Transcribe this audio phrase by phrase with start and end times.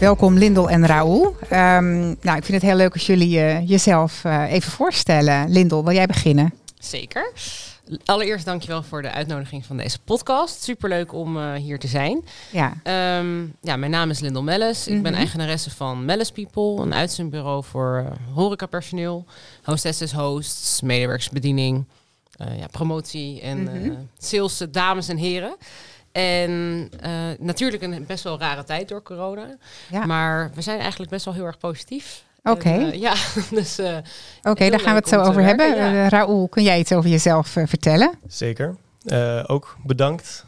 [0.00, 1.36] Welkom Lindel en Raoul.
[1.48, 5.50] Ehm, nou, ik vind het heel leuk als jullie uh, jezelf uh, even voorstellen.
[5.50, 6.52] Lindel, wil jij beginnen?
[6.78, 7.32] Zeker.
[8.04, 10.62] Allereerst dankjewel voor de uitnodiging van deze podcast.
[10.62, 12.24] Superleuk om uh, hier te zijn.
[12.50, 12.72] Ja.
[13.18, 14.80] Um, ja, mijn naam is Lindel Melles.
[14.80, 15.02] Ik mm -hmm.
[15.02, 19.24] ben eigenaresse van Melles People, een uitzendbureau voor horecapersoneel,
[19.62, 21.84] hostesses, hosts, medewerkersbediening,
[22.58, 24.08] ja, promotie en mm -hmm.
[24.18, 25.56] sales, dames en heren.
[26.12, 26.50] En
[27.04, 29.56] uh, natuurlijk een best wel rare tijd door corona.
[29.90, 30.06] Ja.
[30.06, 32.24] Maar we zijn eigenlijk best wel heel erg positief.
[32.42, 32.50] Oké.
[32.50, 32.80] Okay.
[32.80, 33.14] Uh, ja,
[33.58, 33.78] dus.
[33.78, 35.76] Uh, Oké, okay, daar gaan we het zo over hebben.
[35.76, 36.08] Ja.
[36.08, 38.18] Raoul, kun jij iets over jezelf vertellen?
[38.26, 38.76] Zeker.
[39.46, 40.44] ook bedankt.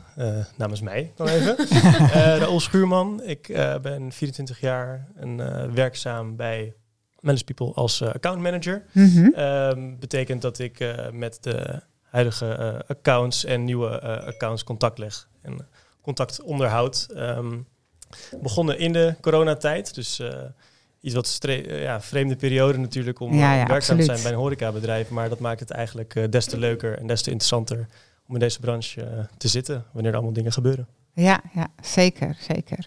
[0.57, 1.57] namens mij dan even.
[2.41, 3.23] Raoul Schuurman.
[3.25, 3.47] Ik
[3.83, 5.37] ben 24 jaar en
[5.75, 6.75] werkzaam bij
[7.21, 8.85] Manage People als account manager.
[8.93, 9.97] Mm -hmm.
[9.99, 11.83] betekent dat ik met de
[12.13, 15.67] huidige accounts en nieuwe accounts contact leg en
[16.01, 17.09] contact onderhoud.
[17.17, 17.67] Um,
[18.43, 20.21] begonnen in de coronatijd, dus
[21.01, 25.09] iets wat ja, vreemde periode natuurlijk om ja, ja, werkzaam te zijn bij een horecabedrijf.
[25.11, 27.87] Maar dat maakt het eigenlijk uh, des te leuker en des te interessanter
[28.27, 30.87] om in deze branche te zitten wanneer er allemaal dingen gebeuren.
[31.15, 32.87] Ja, ja zeker, zeker.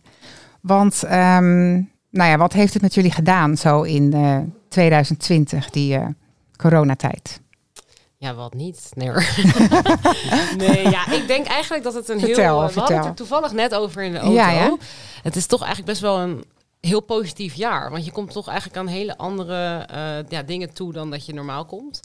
[0.62, 1.74] Want um,
[2.10, 4.14] nou ja, wat heeft het met jullie gedaan zo in
[4.70, 6.00] 2020, die
[6.58, 7.42] coronatijd?
[8.26, 8.92] Ja, wat niet?
[8.94, 9.26] Nee hoor.
[10.58, 12.70] nee, ja, ik denk eigenlijk dat het een vertel, heel...
[12.70, 14.34] Uh, we hadden het er toevallig net over in de auto.
[14.34, 14.78] Ja, ja?
[15.22, 16.44] Het is toch eigenlijk best wel een
[16.80, 17.92] heel positief jaar.
[17.92, 21.34] Want je komt toch eigenlijk aan hele andere uh, ja, dingen toe dan dat je
[21.34, 22.00] normaal komt.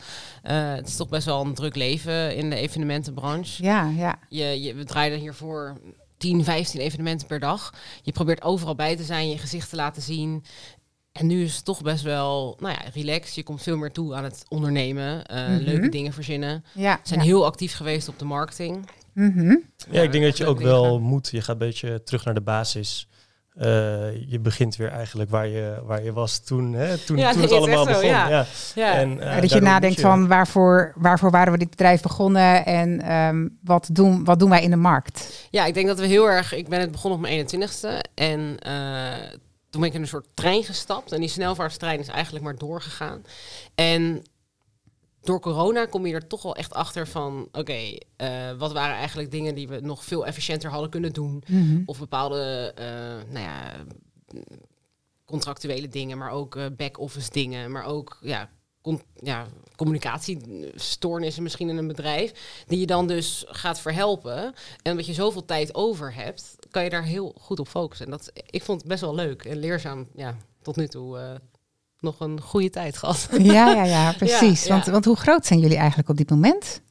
[0.44, 3.62] Uh, het is toch best wel een druk leven in de evenementenbranche.
[3.62, 4.18] Ja, ja.
[4.28, 5.80] Je, je, we draaien hiervoor
[6.16, 7.74] 10, 15 evenementen per dag.
[8.02, 10.44] Je probeert overal bij te zijn, je gezicht te laten zien.
[11.12, 13.34] En nu is het toch best wel, nou ja, relaxed.
[13.34, 15.56] Je komt veel meer toe aan het ondernemen, uh, Mhm.
[15.62, 16.64] leuke dingen verzinnen.
[16.74, 17.26] Ja, zijn ja.
[17.26, 18.88] heel actief geweest op de marketing.
[19.14, 19.56] Mhm.
[19.90, 21.28] Ja, ik denk dat je ook wel moet.
[21.30, 23.08] Je gaat een beetje terug naar de basis.
[23.56, 23.64] Uh,
[24.30, 26.98] je begint weer eigenlijk waar je, waar je was toen, hè?
[26.98, 28.06] toen, Ja, toen het allemaal zo, begon.
[28.06, 28.28] ja.
[28.28, 28.46] Ja.
[28.74, 28.92] Ja.
[28.94, 33.00] En, uh, dat je nadenkt je- van waarvoor, waarvoor waren we dit bedrijf begonnen en
[33.00, 35.46] ehm, wat, doen, wat doen wij in de markt?
[35.50, 36.54] ja, ik denk dat we heel erg...
[36.54, 38.10] Ik ben het begonnen op mijn 21ste.
[38.14, 39.12] En eh,
[39.70, 41.12] toen ben ik in een soort trein gestapt.
[41.12, 43.24] En die snelvaartstrein is eigenlijk maar doorgegaan.
[43.74, 44.22] En
[45.20, 47.48] door corona kom je er toch wel echt achter van...
[47.52, 51.42] Oké, eh, wat waren eigenlijk dingen die we nog veel efficiënter hadden kunnen doen?
[51.46, 51.82] Mhm.
[51.84, 53.72] Of bepaalde, eh, nou ja,
[55.24, 58.50] contractuele dingen, maar ook eh, back-office dingen, maar ook ja,
[59.14, 64.54] ja, communicatiestoornissen misschien in een bedrijf, die je dan dus gaat verhelpen.
[64.82, 68.06] En omdat je zoveel tijd over hebt, kan je daar heel goed op focussen.
[68.06, 71.30] En dat, ik vond het best wel leuk en leerzaam, ja, tot nu toe eh,
[71.98, 73.28] nog een goede tijd gehad.
[73.38, 74.64] Ja, ja, ja, precies.
[74.64, 74.92] Ja, Want, ja.
[74.92, 76.82] want hoe groot zijn jullie eigenlijk op dit moment?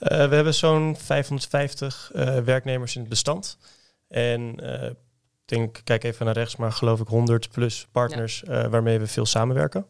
[0.00, 3.58] Uh, we hebben zo'n 550 uh, werknemers in het bestand.
[4.08, 4.94] En uh, ik
[5.44, 8.68] denk, kijk even naar rechts, maar geloof ik 100 plus partners ja.
[8.68, 9.86] waarmee we veel samenwerken.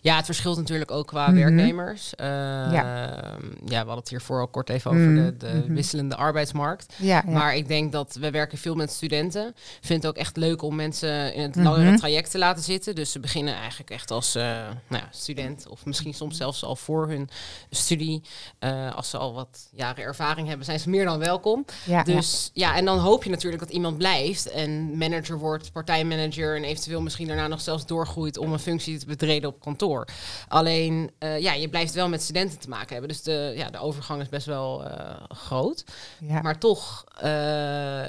[0.00, 1.36] Ja, het verschilt natuurlijk ook qua Mhm.
[1.36, 2.12] werknemers.
[2.20, 3.36] Uh, Ja.
[3.66, 5.74] we hadden het hiervoor al kort even over Mm, de, de mhm.
[5.74, 6.94] wisselende arbeidsmarkt.
[6.96, 7.30] Ja, ja.
[7.32, 9.54] Maar ik denk dat we werken veel met studenten.
[9.80, 11.64] Vind het ook echt leuk om mensen in het Mhm.
[11.64, 12.94] langere traject te laten zitten.
[12.94, 15.68] Dus ze beginnen eigenlijk echt als uh, nou ja, student.
[15.68, 17.28] Of misschien soms zelfs al voor hun
[17.70, 18.22] studie.
[18.60, 21.64] Uh, als ze al wat jaren ervaring hebben, zijn ze meer dan welkom.
[21.84, 22.76] ja, Dus ja.
[22.76, 27.26] en dan hoop je natuurlijk dat iemand blijft en manager wordt, partijmanager en eventueel misschien
[27.26, 30.08] daarna nog zelfs doorgroeit om een functie te betreden op kantoor.
[30.48, 33.78] Alleen, uh, ja, je blijft wel met studenten te maken hebben, dus de, ja, de
[33.78, 34.90] overgang is best wel uh,
[35.28, 35.84] groot.
[36.20, 36.40] ja.
[36.40, 37.22] Maar toch uh,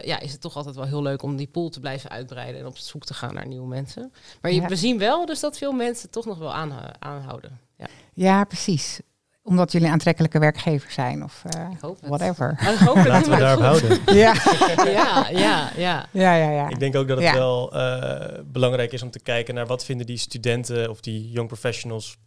[0.03, 2.67] ja, is het toch altijd wel heel leuk om die pool te blijven uitbreiden en
[2.67, 4.11] op zoek te gaan naar nieuwe mensen.
[4.41, 4.67] Maar je, Ja.
[4.67, 6.53] we zien wel dus dat veel mensen toch nog wel
[6.99, 7.59] aanhouden.
[7.77, 8.99] Ja, ja, precies.
[9.47, 11.67] Omdat jullie een aantrekkelijke werkgever zijn of uh,
[12.01, 12.51] whatever.
[12.51, 13.99] Ik hoop het, Laten we daarop houden.
[14.05, 14.33] ja.
[14.85, 16.05] Ja, ja, ja.
[16.11, 16.69] ja, ja, ja.
[16.69, 17.33] Ik denk ook dat het Ja.
[17.33, 21.47] wel uh, belangrijk is om te kijken naar wat vinden die studenten of die young
[21.47, 22.17] professionals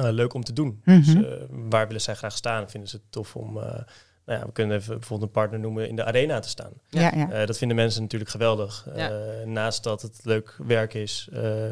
[0.00, 0.80] uh, leuk om te doen.
[0.84, 0.96] Mhm.
[0.98, 2.70] Dus uh, waar willen zij graag staan?
[2.70, 5.88] Vinden ze het tof om, uh, nou ja, we kunnen even bijvoorbeeld een partner noemen,
[5.88, 6.72] in de arena te staan.
[6.88, 7.40] ja, ja.
[7.40, 8.86] Uh, dat vinden mensen natuurlijk geweldig.
[8.96, 9.10] Ja.
[9.44, 11.64] Naast dat het leuk werk is, uh,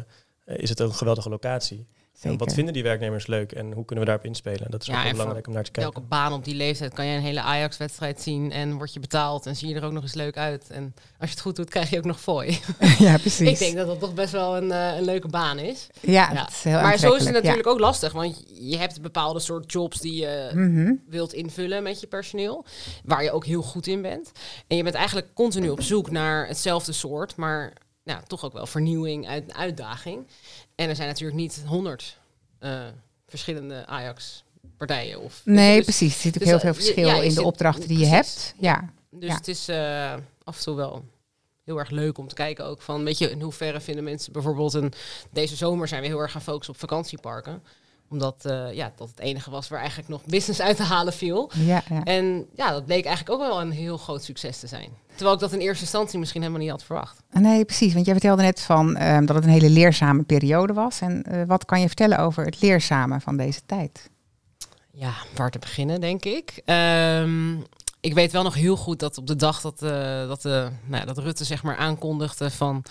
[0.45, 1.87] is het ook een geweldige locatie.
[2.21, 4.71] En wat vinden die werknemers leuk en hoe kunnen we daarop inspelen?
[4.71, 5.93] Dat is ook wel belangrijk om naar te kijken.
[5.93, 9.45] Elke baan op die leeftijd kan je een hele Ajax-wedstrijd zien en word je betaald
[9.45, 10.69] en zie je er ook nog eens leuk uit.
[10.69, 12.59] En als je het goed doet, krijg je ook nog fooi.
[12.99, 13.49] ja, precies.
[13.49, 15.87] Ik denk dat dat toch best wel een, uh, een leuke baan is.
[15.99, 19.39] Ja, Dat is heel Maar zo is het natuurlijk ook lastig, want je hebt bepaalde
[19.39, 20.93] soort jobs die je mhm.
[21.07, 22.65] wilt invullen met je personeel,
[23.03, 24.31] waar je ook heel goed in bent.
[24.67, 27.73] En je bent eigenlijk continu op zoek naar hetzelfde soort, maar
[28.03, 30.27] nou, toch ook wel vernieuwing, uit, uitdaging.
[30.77, 32.17] En er zijn natuurlijk niet honderd
[32.59, 32.85] uh,
[33.27, 35.19] verschillende Ajax-partijen.
[35.21, 36.15] Of, nee, dus, precies.
[36.15, 38.53] Er zit ook dus, heel veel verschil in de opdrachten die je hebt.
[38.59, 38.93] Ja.
[39.09, 40.13] Dus het is uh,
[40.43, 41.05] af en toe wel
[41.63, 44.73] heel erg leuk om te kijken ook van, weet je, in hoeverre vinden mensen bijvoorbeeld
[44.73, 44.93] een,
[45.31, 47.63] deze zomer zijn we heel erg gaan focussen op vakantieparken
[48.09, 51.51] omdat uh, ja, dat het enige was waar eigenlijk nog business uit te halen viel.
[51.53, 52.03] Ja, ja.
[52.03, 54.89] En ja, dat bleek eigenlijk ook wel een heel groot succes te zijn.
[55.07, 57.23] Terwijl ik dat in eerste instantie misschien helemaal niet had verwacht.
[57.31, 57.93] Nee, precies.
[57.93, 61.01] Want jij vertelde net van, um, dat het een hele leerzame periode was.
[61.01, 64.09] En uh, wat kan je vertellen over het leerzame van deze tijd?
[64.91, 66.61] Ja, waar te beginnen, denk ik.
[66.65, 67.65] Um,
[67.99, 71.05] ik weet wel nog heel goed dat op de dag dat, uh, dat, uh, nou,
[71.05, 72.83] dat Rutte zeg maar aankondigde van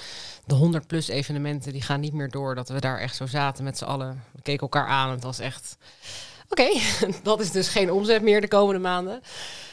[0.44, 2.55] de 100 plus evenementen, die gaan niet meer door.
[2.55, 4.25] Dat we daar echt zo zaten met z'n allen.
[4.32, 5.11] We keken elkaar aan.
[5.11, 5.76] Het was echt,
[6.49, 6.69] oké,
[7.23, 9.21] dat is dus geen omzet meer de komende maanden.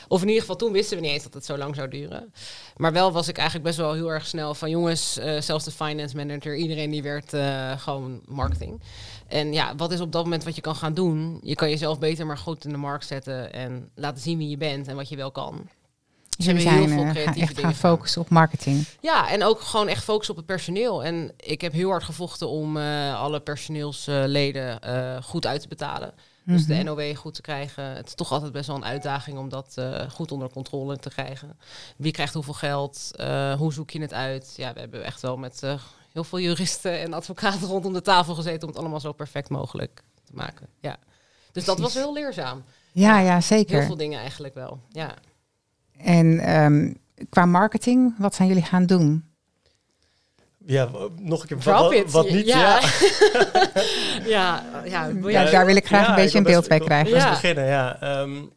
[0.08, 2.34] Of in ieder geval toen wisten we niet eens dat het zo lang zou duren.
[2.78, 5.72] Maar wel was ik eigenlijk best wel heel erg snel van jongens, uh, zelfs de
[5.72, 8.82] finance manager, iedereen die werd uh, gewoon marketing.
[9.28, 11.40] En ja, wat is op dat moment wat je kan gaan doen?
[11.44, 14.58] Je kan jezelf beter maar goed in de markt zetten en laten zien wie je
[14.58, 15.68] bent en wat je wel kan.
[16.38, 18.88] Dus we zijn heel veel eh, creatieve echt gaan focussen op marketing.
[19.02, 21.04] Ja, en ook gewoon echt focussen op het personeel.
[21.04, 24.80] En ik heb heel hard gevochten om uh, alle personeelsleden
[25.24, 26.14] goed uit te betalen.
[26.46, 26.86] Dus de mhm.
[26.86, 27.84] NOW goed te krijgen.
[27.84, 31.10] Het is toch altijd best wel een uitdaging om dat uh, goed onder controle te
[31.10, 31.58] krijgen.
[31.98, 33.12] Wie krijgt hoeveel geld?
[33.20, 34.54] Uh, hoe zoek je het uit?
[34.58, 35.74] Ja, we hebben echt wel met uh,
[36.14, 40.04] heel veel juristen en advocaten rondom de tafel gezeten om het allemaal zo perfect mogelijk
[40.24, 40.68] te maken.
[40.80, 40.98] Ja.
[41.52, 42.64] Dus dat was heel leerzaam.
[42.92, 43.78] Ja, ja, zeker.
[43.78, 44.80] Heel veel dingen eigenlijk wel.
[44.90, 45.14] Ja.
[45.98, 46.98] En um,
[47.30, 49.33] qua marketing, wat zijn jullie gaan doen?
[50.66, 50.90] Ja,
[51.22, 51.74] nog een keer.
[51.74, 52.46] Wat, wat, niet?
[52.46, 52.82] Ja.
[54.26, 54.64] Ja.
[54.86, 57.16] ja, ja, daar wil ik graag een beetje een beeld bij krijgen.
[57.16, 57.30] Ja.
[57.30, 58.22] beginnen, ja.
[58.22, 58.52] Um,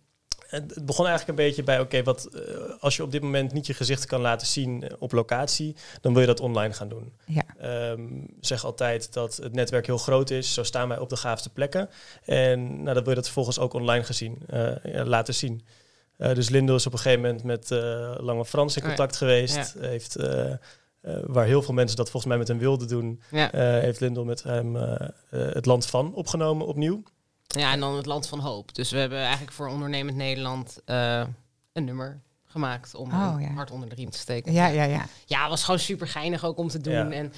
[0.47, 2.41] het begon eigenlijk een beetje bij, oké, wat uh,
[2.81, 6.12] als je op dit moment niet je gezicht kan laten zien eh, op locatie, dan
[6.12, 7.12] wil je dat online gaan doen.
[7.25, 7.44] Ja.
[7.91, 11.50] Um, zeg altijd dat het netwerk heel groot is, zo staan wij op de gaafste
[11.50, 11.88] plekken.
[12.25, 14.70] En nou, dan wil je dat vervolgens ook online gezien, uh,
[15.05, 15.67] laten zien.
[16.19, 17.70] Uh, dus Lindo is op een gegeven moment met
[18.20, 19.75] Lange Frans in oh contact geweest.
[19.79, 20.53] Heeft uh,
[21.26, 23.55] waar heel veel mensen dat volgens mij met hem wilden doen, ja.
[23.55, 24.94] uh, heeft Lindel met hem uh,
[25.31, 27.03] het land van opgenomen opnieuw.
[27.47, 28.75] Ja, en dan het land van hoop.
[28.75, 32.23] Dus we hebben eigenlijk voor ondernemend Nederland een nummer
[32.56, 33.49] gemaakt om oh, ja.
[33.55, 34.53] hard onder de riem te steken.
[34.53, 35.06] Ja, ja, ja.
[35.25, 37.12] Ja, het was gewoon super geinig ook om te doen.
[37.12, 37.32] En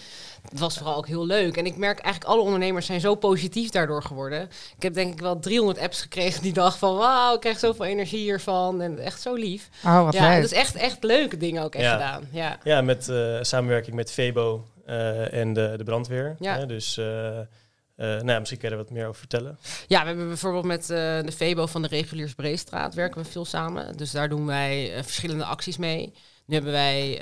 [0.50, 1.56] het was vooral ook heel leuk.
[1.56, 4.43] En ik merk eigenlijk alle ondernemers zijn zo positief daardoor geworden.
[4.76, 7.85] Ik heb denk ik wel 300 apps gekregen die dag van wauw, ik krijg zoveel
[7.85, 8.81] energie hiervan.
[8.81, 9.69] En echt zo lief.
[9.85, 10.35] Oh, wat ja, leuk.
[10.35, 12.29] Het is echt, echt leuke dingen ook echt gedaan.
[12.31, 16.37] Ja, ja met uh, samenwerking met Febo uh, en de, de brandweer.
[16.38, 16.67] Ja.
[16.67, 16.99] dus...
[16.99, 17.38] Uh,
[17.99, 19.59] uh, nou ja, misschien kun je er wat meer over vertellen.
[19.87, 20.89] Ja, we hebben bijvoorbeeld met uh,
[21.21, 23.97] de Febo van de Reguliers Breestraat werken we veel samen.
[23.97, 26.12] Dus daar doen wij uh, verschillende acties mee.
[26.45, 27.19] Nu hebben wij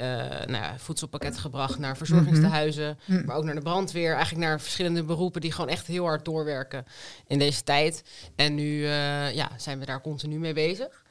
[0.47, 3.27] nou ja, voedselpakketten gebracht naar verzorgingstehuizen, mm -hmm.
[3.27, 4.15] maar ook naar de brandweer.
[4.15, 6.85] Eigenlijk naar verschillende beroepen die gewoon echt heel hard doorwerken
[7.27, 8.05] in deze tijd.
[8.37, 8.87] En nu
[9.33, 11.05] ja, zijn we daar continu mee bezig.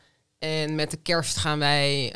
[0.45, 2.13] En met de kerst gaan wij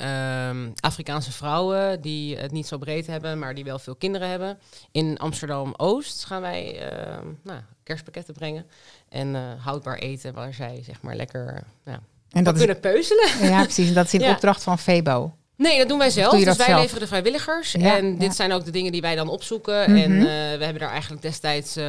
[0.49, 4.59] um, Afrikaanse vrouwen die het niet zo breed hebben, maar die wel veel kinderen hebben.
[4.91, 8.65] In Amsterdam Oost gaan wij uh, nou, kerstpakketten brengen.
[9.09, 11.99] En uh, houdbaar eten waar zij zeg maar lekker nou,
[12.31, 13.49] en dat kunnen peuzelen.
[13.49, 13.93] Ja, precies.
[13.93, 14.31] dat is in ja.
[14.31, 15.33] opdracht van Febo.
[15.59, 16.31] Nee, dat doen wij zelf.
[16.31, 16.79] dus wij zelf?
[16.81, 17.75] leveren de vrijwilligers.
[17.75, 19.85] en dit zijn ook de dingen die wij dan opzoeken.
[19.85, 21.83] En uh, we hebben daar eigenlijk destijds uh,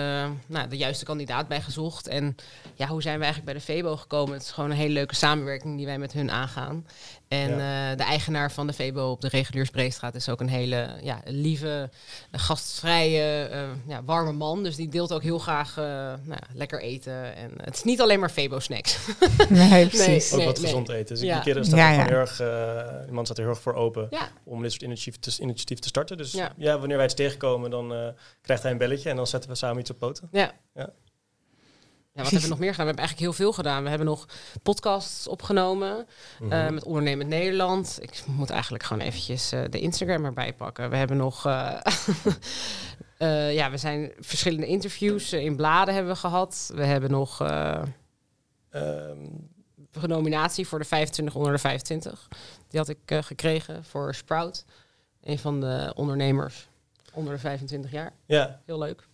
[0.46, 2.08] nou, de juiste kandidaat bij gezocht.
[2.08, 2.36] En
[2.74, 4.32] ja, hoe zijn we eigenlijk bij de Febo gekomen?
[4.34, 6.86] Het is gewoon een hele leuke samenwerking die wij met hun aangaan.
[7.30, 7.90] En ja.
[7.90, 11.90] uh, de eigenaar van de Febo op de Reguliersbreestraat is ook een hele ja, lieve,
[12.32, 14.62] gastvrije, uh, ja, warme man.
[14.62, 15.84] Dus die deelt ook heel graag uh,
[16.22, 17.34] nou, lekker eten.
[17.34, 18.98] En het is niet alleen maar Febo snacks.
[19.48, 20.30] Nee, precies.
[20.30, 20.66] Nee, ook wat nee.
[20.66, 21.14] gezond eten.
[21.14, 21.40] Dus ja.
[21.40, 22.04] die keer staat ja, ja.
[22.04, 22.36] heel erg,
[23.04, 24.08] die man staat er heel erg voor open
[24.44, 26.16] om dit soort initiatief te, initiatief te starten.
[26.16, 26.78] Dus ja.
[26.78, 29.90] wanneer wij het tegenkomen, dan krijgt hij een belletje en dan zetten we samen iets
[29.90, 30.28] op poten.
[30.32, 30.52] Ja.
[32.12, 32.22] Ja.
[32.22, 32.86] Wat hebben we nog meer gedaan?
[32.86, 33.82] We hebben eigenlijk heel veel gedaan.
[33.82, 34.26] We hebben nog
[34.62, 36.52] podcasts opgenomen mm -hmm.
[36.52, 37.98] uh, met Ondernemend Nederland.
[38.00, 40.90] Ik moet eigenlijk gewoon eventjes uh, de Instagram erbij pakken.
[40.90, 41.46] We hebben nog...
[41.46, 41.80] Uh,
[43.58, 46.70] ja, we zijn verschillende interviews in bladen hebben we gehad.
[46.74, 47.40] We hebben nog...
[48.70, 49.48] Um.
[50.06, 52.28] Nominatie voor de 25 onder de 25.
[52.68, 54.64] Die had ik gekregen voor Sprout.
[55.22, 56.68] Een van de ondernemers
[57.12, 58.12] onder de 25 jaar.
[58.26, 58.60] Ja.
[58.66, 59.08] Heel leuk.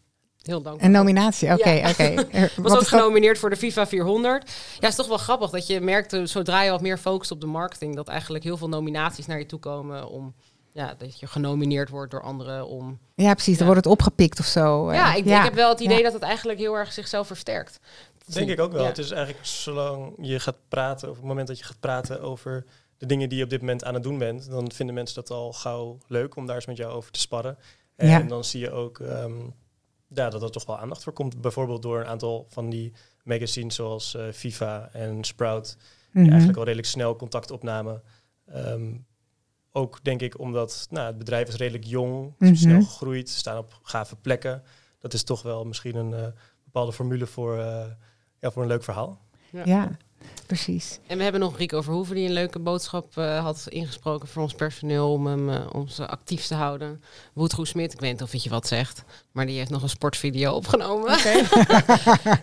[0.46, 0.86] Heel dankbaar.
[0.86, 1.90] Een nominatie, oké, Ja.
[1.90, 2.14] oké.
[2.62, 4.48] Was ook genomineerd voor de FIFA 400.
[4.48, 7.30] Ja, het is toch wel grappig dat je merkt, eh, zodra je wat meer focust
[7.30, 10.34] op de marketing, dat eigenlijk heel veel nominaties naar je toe komen om
[10.72, 12.98] ja, dat je genomineerd wordt door anderen om.
[13.14, 13.52] Ja, precies.
[13.52, 13.58] Ja.
[13.58, 14.92] Dan wordt het opgepikt of zo.
[14.92, 15.18] Ja, eh.
[15.18, 16.02] ik, ik heb wel het idee Ja.
[16.02, 17.78] dat het eigenlijk heel erg zichzelf versterkt.
[18.26, 18.82] Denk ik ook wel.
[18.82, 18.88] Ja.
[18.88, 22.20] Het is eigenlijk zolang je gaat praten, of op het moment dat je gaat praten
[22.20, 22.64] over
[22.98, 25.30] de dingen die je op dit moment aan het doen bent, dan vinden mensen dat
[25.30, 27.58] al gauw leuk om daar eens met jou over te sparren.
[27.96, 28.20] En Ja.
[28.20, 29.32] dan zie je ook ehm,
[30.16, 31.40] ja, dat er toch wel aandacht voor komt.
[31.40, 32.92] Bijvoorbeeld door een aantal van die
[33.24, 35.76] magazines zoals eh, FIFA en Sprout,
[36.12, 36.30] die Mhm.
[36.30, 38.02] eigenlijk al redelijk snel contact opnamen.
[38.46, 38.94] Ehm,
[39.72, 42.54] ook denk ik omdat nou, het bedrijf is redelijk jong, is Mhm.
[42.58, 44.62] snel gegroeid, ze staan op gave plekken.
[44.98, 46.26] Dat is toch wel misschien een eh,
[46.64, 47.84] bepaalde formule voor, eh,
[48.40, 49.24] ja, voor een leuk verhaal.
[49.50, 49.96] Ja,
[50.46, 50.98] precies.
[51.06, 54.54] En we hebben nog Rico Verhoeven die een leuke boodschap eh, had ingesproken voor ons
[54.54, 57.02] personeel om, hem, eh, om ze actief te houden.
[57.32, 59.88] Woetroe Smit, ik weet niet of het je wat zegt, maar die heeft nog een
[59.88, 61.10] sportvideo opgenomen.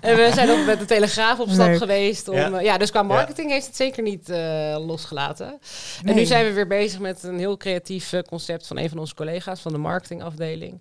[0.01, 1.77] en we zijn ook met de Telegraaf op stap Leuk.
[1.77, 2.27] geweest.
[2.27, 2.47] Om, Ja.
[2.47, 2.59] ja.
[2.59, 5.59] ja, dus qua marketing heeft het zeker niet eh, losgelaten.
[6.03, 8.97] En nu zijn we weer bezig met een heel creatief eh, concept van een van
[8.99, 10.71] onze collega's van de marketingafdeling.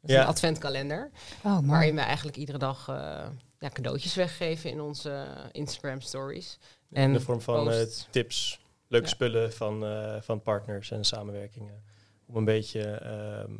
[0.00, 0.20] Dat is Ja.
[0.22, 1.10] een adventkalender.
[1.44, 1.58] Oh.
[1.62, 3.26] Waarin we eigenlijk iedere dag eh,
[3.60, 6.58] ja, cadeautjes weggeven in onze eh, Instagram stories.
[6.92, 9.12] En in de vorm van eh, tips, leuke Ja.
[9.12, 11.82] spullen van, eh, van partners en samenwerkingen.
[12.26, 13.52] Om een beetje ehm,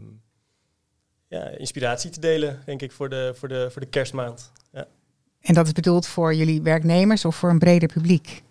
[1.28, 4.52] ja, inspiratie te delen, denk ik, voor de, voor de, voor de kerstmaand.
[4.72, 4.86] Ja.
[5.40, 8.42] En dat is bedoeld voor jullie werknemers of voor een breder publiek?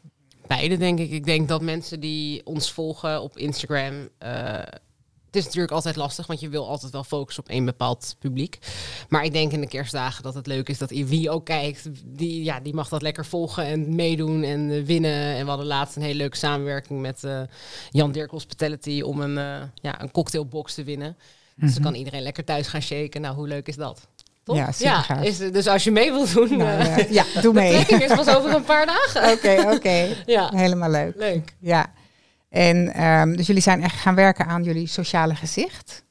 [0.47, 1.11] Beide denk ik.
[1.11, 4.09] Ik denk dat mensen die ons volgen op Instagram.
[4.17, 4.61] eh,
[5.29, 8.57] het is natuurlijk altijd lastig, want je wil altijd wel focussen op één bepaald publiek.
[9.09, 12.43] Maar ik denk in de kerstdagen dat het leuk is dat wie ook kijkt, die,
[12.43, 15.35] ja, die mag dat lekker volgen en meedoen en eh, winnen.
[15.35, 17.41] En we hadden laatst een hele leuke samenwerking met eh,
[17.89, 21.17] Jan Dirk Hospitality om een, eh, ja, een cocktailbox te winnen.
[21.55, 23.21] Dus dan kan iedereen lekker thuis gaan shaken.
[23.21, 24.07] Nou, hoe leuk is dat?
[24.43, 25.23] Ja, supergaaf.
[25.23, 27.71] is, dus als je mee wilt doen, Nou, ja, doe mee.
[27.71, 29.31] de Oké, trekking is pas over een paar dagen.
[29.75, 30.15] oké.
[30.25, 31.15] Ja, Helemaal leuk.
[31.17, 31.55] leuk.
[31.59, 31.93] Ja.
[32.49, 36.03] En ehm, dus jullie zijn echt gaan werken aan jullie sociale gezicht?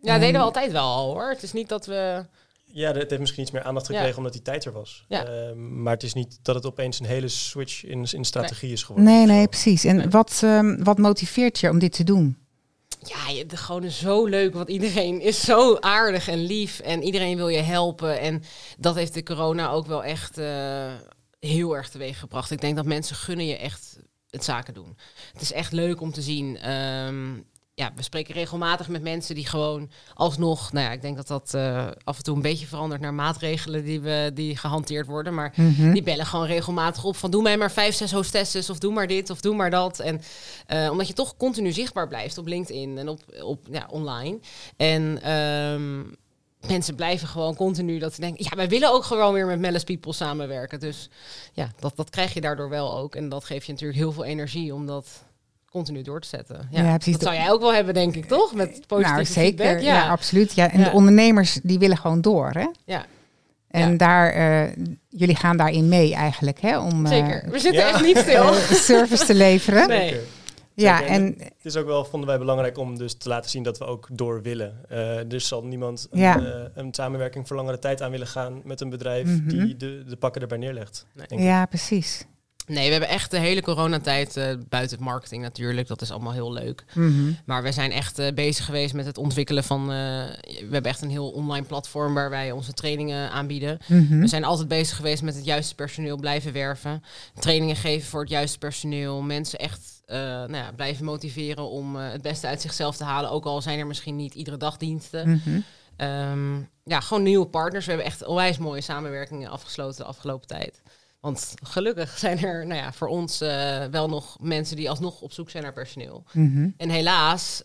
[0.00, 1.28] Ja, dat deden we altijd wel al hoor.
[1.28, 2.24] Het is niet dat we.
[2.64, 3.94] Ja, het heeft misschien iets meer aandacht Ja.
[3.94, 5.04] gekregen omdat die tijd er was.
[5.08, 5.24] Ja.
[5.24, 8.82] Ehm, maar het is niet dat het opeens een hele switch in, in strategie is
[8.82, 9.12] geworden.
[9.12, 9.84] Nee, nee, precies.
[9.84, 10.08] En Nee.
[10.08, 12.38] wat, ehm, wat motiveert je om dit te doen?
[13.00, 17.36] Ja, je, de, gewoon zo leuk, want iedereen is zo aardig en lief en iedereen
[17.36, 18.20] wil je helpen.
[18.20, 18.42] En
[18.78, 20.92] dat heeft de corona ook wel echt eh,
[21.40, 22.50] heel erg teweeg gebracht.
[22.50, 23.98] Ik denk dat mensen gunnen je echt
[24.34, 24.96] het zaken doen.
[25.32, 26.58] Het is echt leuk om te zien.
[26.58, 27.34] Ehm,
[27.74, 31.54] ja, we spreken regelmatig met mensen die gewoon alsnog, nou ja, ik denk dat dat
[31.54, 35.34] eh, af en toe een beetje verandert naar maatregelen die, we, die gehanteerd worden.
[35.34, 35.92] Maar Mhm.
[35.92, 39.06] Die bellen gewoon regelmatig op van doe mij maar vijf, zes hostesses of doe maar
[39.06, 39.98] dit of doe maar dat.
[39.98, 40.20] En
[40.66, 44.38] eh, omdat je toch continu zichtbaar blijft op LinkedIn en op, op ja, online.
[44.76, 46.02] En ehm,
[46.68, 49.84] mensen blijven gewoon continu dat ze denken, ja, wij willen ook gewoon weer met Mellis
[49.84, 50.80] People samenwerken.
[50.80, 51.08] Dus
[51.52, 53.14] ja, dat, dat krijg je daardoor wel ook.
[53.14, 55.06] En dat geeft je natuurlijk heel veel energie om dat
[55.70, 56.68] continu door te zetten.
[56.70, 57.12] Ja, Ja, precies.
[57.12, 58.54] Dat zou jij ook wel hebben, denk ik, toch?
[58.54, 59.64] Met positieve nou, zeker.
[59.64, 59.80] feedback.
[59.86, 59.94] Ja.
[59.94, 60.54] Ja, absoluut.
[60.54, 60.70] Ja.
[60.70, 60.84] En Ja.
[60.84, 62.66] de ondernemers die willen gewoon door, hè?
[62.84, 63.04] Ja.
[63.70, 63.96] En Ja.
[63.96, 64.72] daar, eh,
[65.08, 66.78] jullie gaan daarin mee eigenlijk, hè?
[66.78, 67.44] Om eh, zeker.
[67.50, 67.88] We zitten Ja.
[67.88, 68.52] echt niet stil.
[68.92, 69.88] service te leveren.
[69.88, 70.20] Nee.
[70.74, 71.12] Ja, Zeker.
[71.12, 73.84] en Het is ook wel, vonden wij belangrijk om dus te laten zien dat we
[73.84, 74.78] ook door willen.
[74.88, 78.80] Eh, dus zal niemand een, eh, een samenwerking voor langere tijd aan willen gaan met
[78.80, 79.48] een bedrijf Mhm.
[79.48, 81.06] die de, de pakken erbij neerlegt.
[81.12, 81.26] Nee.
[81.28, 81.38] ik.
[81.38, 82.24] ja, precies.
[82.66, 86.32] Nee, we hebben echt de hele coronatijd, eh buiten het marketing natuurlijk, dat is allemaal
[86.32, 86.84] heel leuk.
[86.94, 87.32] Mhm.
[87.44, 89.80] Maar we zijn echt eh, bezig geweest met het ontwikkelen van...
[89.80, 89.86] eh,
[90.40, 93.78] we hebben echt een heel online platform waar wij onze trainingen aanbieden.
[93.88, 94.18] Mhm.
[94.20, 97.02] We zijn altijd bezig geweest met het juiste personeel blijven werven.
[97.38, 99.22] Trainingen geven voor het juiste personeel.
[99.22, 103.30] Mensen echt eh, nou ja, blijven motiveren om eh, het beste uit zichzelf te halen.
[103.30, 105.30] Ook al zijn er misschien niet iedere dag diensten.
[105.30, 105.60] Mhm.
[105.96, 107.84] Ehm, ja, gewoon nieuwe partners.
[107.84, 110.82] We hebben echt onwijs mooie samenwerkingen afgesloten de afgelopen tijd.
[111.20, 115.32] Want gelukkig zijn er nou ja, voor ons eh, wel nog mensen die alsnog op
[115.32, 116.24] zoek zijn naar personeel.
[116.32, 116.68] Mhm.
[116.76, 117.56] En helaas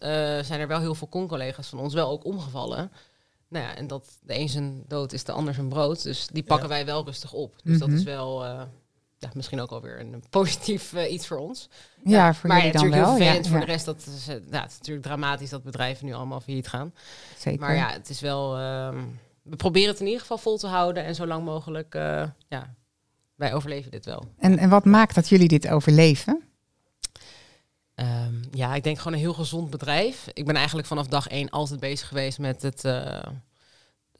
[0.41, 2.91] zijn er wel heel veel con-collega's van ons wel ook omgevallen.
[3.47, 6.03] Nou ja, en dat de een zijn dood is de ander zijn brood.
[6.03, 6.73] Dus die pakken Ja.
[6.73, 7.55] wij wel rustig op.
[7.63, 7.97] Dus dat Mhm.
[7.97, 8.45] is wel
[9.19, 11.69] ja, misschien ook alweer een positief eh, iets voor ons.
[12.03, 13.27] Ja, voor maar jullie dan natuurlijk wel.
[13.27, 13.43] heel Ja.
[13.43, 16.13] Voor ja, de rest, dat is, eh, ja, het is natuurlijk dramatisch dat bedrijven nu
[16.13, 16.93] allemaal failliet gaan.
[17.37, 17.59] zeker.
[17.59, 18.57] Maar ja, het is wel.
[18.57, 18.97] ehm,
[19.43, 21.95] we proberen het in ieder geval vol te houden en zo lang mogelijk.
[21.95, 22.73] eh, ja,
[23.35, 24.23] wij overleven dit wel.
[24.37, 26.43] En, en wat maakt dat jullie dit overleven?
[27.95, 30.27] Ehm, ja, ik denk gewoon een heel gezond bedrijf.
[30.33, 32.83] Ik ben eigenlijk vanaf dag één altijd bezig geweest met het.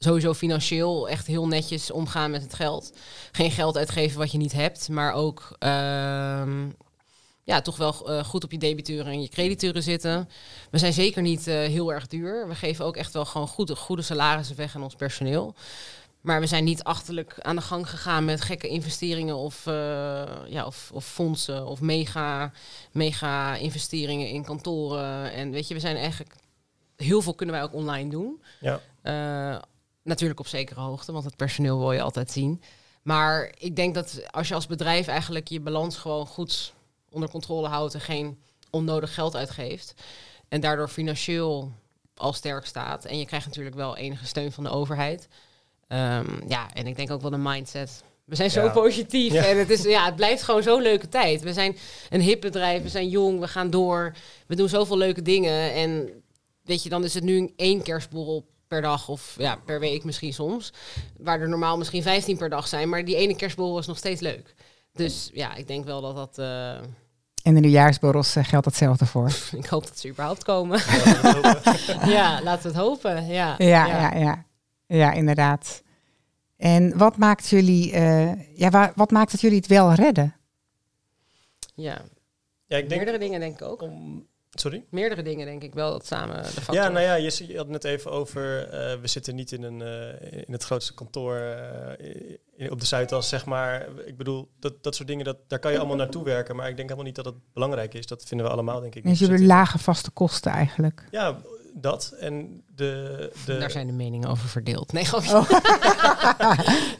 [0.04, 2.92] Sowieso financieel echt heel netjes omgaan met het geld.
[3.32, 5.56] Geen geld uitgeven wat je niet hebt, maar ook.
[5.58, 6.68] ehm,
[7.44, 10.28] ja, toch wel eh, goed op je debiteuren en je crediteuren zitten.
[10.70, 12.48] We zijn zeker niet eh, heel erg duur.
[12.48, 15.54] We geven ook echt wel gewoon goede, goede salarissen weg aan ons personeel.
[16.20, 19.74] Maar we zijn niet achterlijk aan de gang gegaan met gekke investeringen of, uh,
[20.46, 22.52] ja, of, of, fondsen of mega,
[22.92, 25.32] mega investeringen in kantoren.
[25.32, 26.34] En weet je, we zijn eigenlijk
[26.96, 28.42] heel veel kunnen wij ook online doen.
[28.60, 28.80] Ja.
[30.02, 32.62] Natuurlijk op zekere hoogte, want het personeel wil je altijd zien.
[33.02, 36.74] Maar ik denk dat als je als bedrijf eigenlijk je balans gewoon goed
[37.10, 39.94] onder controle houdt en geen onnodig geld uitgeeft.
[40.48, 41.72] En daardoor financieel
[42.14, 43.04] al sterk staat.
[43.04, 45.28] En je krijgt natuurlijk wel enige steun van de overheid.
[45.88, 48.02] Um, ja, en ik denk ook wel de mindset.
[48.24, 51.42] We zijn zo positief en het, is, ja, het blijft gewoon zo'n leuke tijd.
[51.42, 51.76] We zijn
[52.10, 54.14] een hip bedrijf, we zijn jong, we gaan door.
[54.46, 55.72] We doen zoveel leuke dingen.
[55.72, 56.22] En
[56.62, 60.32] weet je, dan is het nu één kerstborrel per dag of ja, per week misschien
[60.32, 60.72] soms.
[61.18, 62.88] Waar er normaal misschien 15 per dag zijn.
[62.88, 64.54] Maar die ene kerstborrel is nog steeds leuk.
[64.92, 66.38] Dus ja, ik denk wel dat dat...
[66.38, 66.70] Uh...
[67.42, 69.30] En de nieuwjaarsborrels uh, geldt hetzelfde voor.
[69.62, 70.78] ik hoop dat ze überhaupt komen.
[72.06, 73.26] ja, laten we het hopen.
[73.40, 74.14] Ja, ja, ja.
[74.14, 74.44] ja,
[74.86, 75.12] ja.
[75.12, 75.82] inderdaad.
[76.56, 80.36] En wat maakt jullie, uh, ja, waar, wat maakt het jullie het wel redden?
[81.74, 82.02] Ja,
[82.66, 83.82] ja ik denk, meerdere dingen denk ik ook.
[83.82, 84.26] Om,
[84.60, 84.84] Sorry?
[84.90, 86.74] Meerdere dingen denk ik wel dat samen de factor.
[86.74, 89.80] Ja, nou ja, je, je had net even over, uh, we zitten niet in, een,
[89.80, 91.36] uh, in het grootste kantoor
[92.56, 93.88] uh, op de Zuidas, zeg maar.
[94.04, 96.56] Ik bedoel, dat, dat soort dingen, dat, daar kan je allemaal naartoe werken.
[96.56, 98.06] Maar ik denk helemaal niet dat het belangrijk is.
[98.06, 99.04] Dat vinden we allemaal, denk ik.
[99.04, 101.04] Dus je hebt lage vaste kosten eigenlijk.
[101.10, 101.40] Ja,
[101.72, 102.14] dat.
[102.18, 103.58] En de, de...
[103.58, 104.92] Daar zijn de meningen over verdeeld.
[104.92, 105.50] Nee, oh.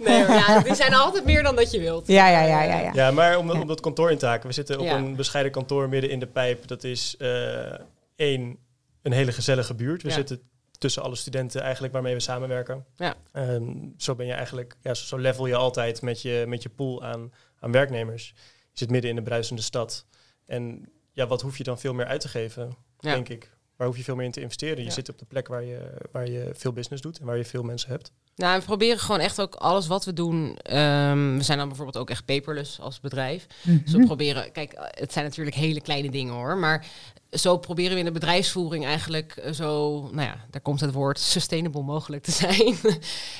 [0.07, 2.07] nee ja, die zijn altijd meer dan dat je wilt.
[2.07, 2.62] Ja, ja, ja.
[2.62, 2.91] Ja, ja.
[2.95, 4.49] ja maar om, om dat kantoor in te haken.
[4.49, 6.67] We zitten op een bescheiden kantoor midden in de pijp.
[6.67, 7.75] Dat is uh,
[8.17, 8.59] één,
[9.03, 10.03] een hele gezellige buurt.
[10.03, 10.41] We zitten
[10.79, 12.85] tussen alle studenten eigenlijk waarmee we samenwerken.
[12.97, 13.15] Ja.
[13.33, 17.05] Um, zo ben je eigenlijk, ja, zo, level je altijd met je, met je pool
[17.05, 18.33] aan, aan werknemers.
[18.73, 20.07] Je zit midden in de bruisende stad.
[20.47, 23.99] En ja, wat hoef je dan veel meer uit te geven, denk ik waar hoef
[23.99, 24.84] je veel meer in te investeren?
[24.84, 25.78] Je zit op de plek waar je,
[26.12, 28.12] waar je veel business doet en waar je veel mensen hebt.
[28.37, 30.40] Nou, we proberen gewoon echt ook alles wat we doen.
[30.76, 33.46] Um, we zijn dan bijvoorbeeld ook echt paperless als bedrijf.
[33.62, 36.87] Mm Dus we proberen, kijk, het zijn natuurlijk hele kleine dingen hoor, maar
[37.30, 41.19] zo proberen we in de bedrijfsvoering eigenlijk eh, zo, nou ja, daar komt het woord
[41.19, 42.76] sustainable mogelijk te zijn.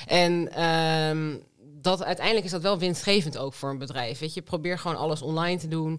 [0.07, 1.43] en um,
[1.81, 4.19] dat uiteindelijk is dat wel winstgevend ook voor een bedrijf.
[4.19, 5.91] Weet je, probeer gewoon alles online te doen.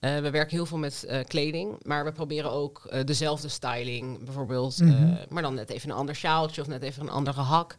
[0.00, 4.24] Uh, we werken heel veel met uh, kleding, maar we proberen ook uh, dezelfde styling,
[4.24, 5.18] bijvoorbeeld, mm -hmm.
[5.28, 7.74] maar dan net even een ander sjaaltje of net even een andere hak.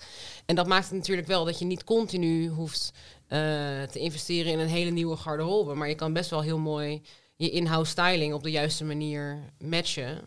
[0.45, 2.91] En dat maakt het natuurlijk wel dat je niet continu hoeft
[3.91, 7.02] te investeren in een hele nieuwe garderobe, maar je kan best wel heel mooi
[7.36, 10.21] je in-house styling op de juiste manier matchen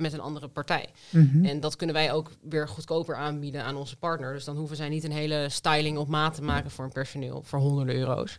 [0.00, 0.88] met een andere partij.
[1.10, 1.44] Mhm.
[1.44, 4.32] En dat kunnen wij ook weer goedkoper aanbieden aan onze partner.
[4.32, 7.42] Dus dan hoeven zij niet een hele styling op maat te maken voor een personeel
[7.44, 8.38] voor honderden euro's.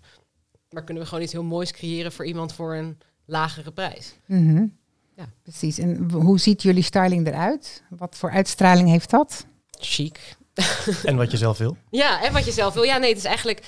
[0.70, 4.16] Maar kunnen we gewoon iets heel moois creëren voor iemand voor een lagere prijs.
[4.26, 4.66] Mhm.
[5.16, 5.30] Ja.
[5.44, 5.78] Precies.
[5.78, 7.84] En hoe ziet jullie styling eruit?
[7.90, 9.46] Wat voor uitstraling heeft dat?
[9.80, 10.36] Chic.
[11.04, 11.78] en wat je zelf wil?
[11.90, 12.84] Ja, en wat je zelf wil.
[12.84, 13.62] Ja, nee, het is eigenlijk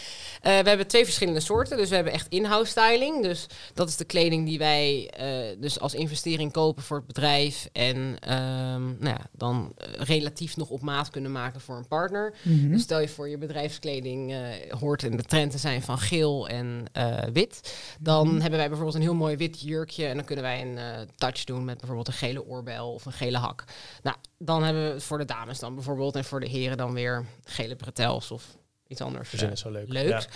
[0.44, 1.78] we hebben twee verschillende soorten.
[1.78, 3.24] Dus we hebben echt in-house styling.
[3.24, 7.70] Dus dat is de kleding die wij uh, dus als investering kopen voor het bedrijf.
[7.72, 12.34] En um, nou ja, dan uh, relatief nog op maat kunnen maken voor een partner.
[12.42, 12.72] Mm -hmm.
[12.72, 14.36] Dus stel je voor je bedrijfskleding
[14.80, 16.86] hoort in de trend te zijn van geel en
[17.34, 17.76] wit.
[18.00, 18.42] Dan mm -hmm.
[18.42, 20.06] hebben wij bijvoorbeeld een heel mooi wit jurkje.
[20.06, 23.38] En dan kunnen wij een touch doen met bijvoorbeeld een gele oorbel of een gele
[23.38, 23.64] hak.
[24.02, 26.16] Nou, dan hebben we het voor de dames dan bijvoorbeeld.
[26.16, 28.44] En voor de heren dan weer gele bretels of
[28.88, 29.30] iets anders.
[29.30, 29.90] Verzin is zo leuk.
[29.90, 30.28] Leuk.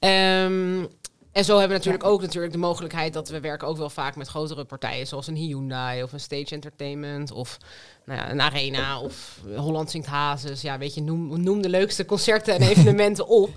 [0.00, 0.44] Ja.
[0.44, 0.88] Um,
[1.32, 4.16] en zo hebben we natuurlijk ook natuurlijk de mogelijkheid dat we werken ook wel vaak
[4.16, 7.58] met grotere partijen, zoals een Hyundai of een Stage Entertainment of
[8.04, 10.60] nou ja, een Arena of Holland Zingt Hazes.
[10.60, 13.50] Ja, weet je, noem, noem de leukste concerten en evenementen op.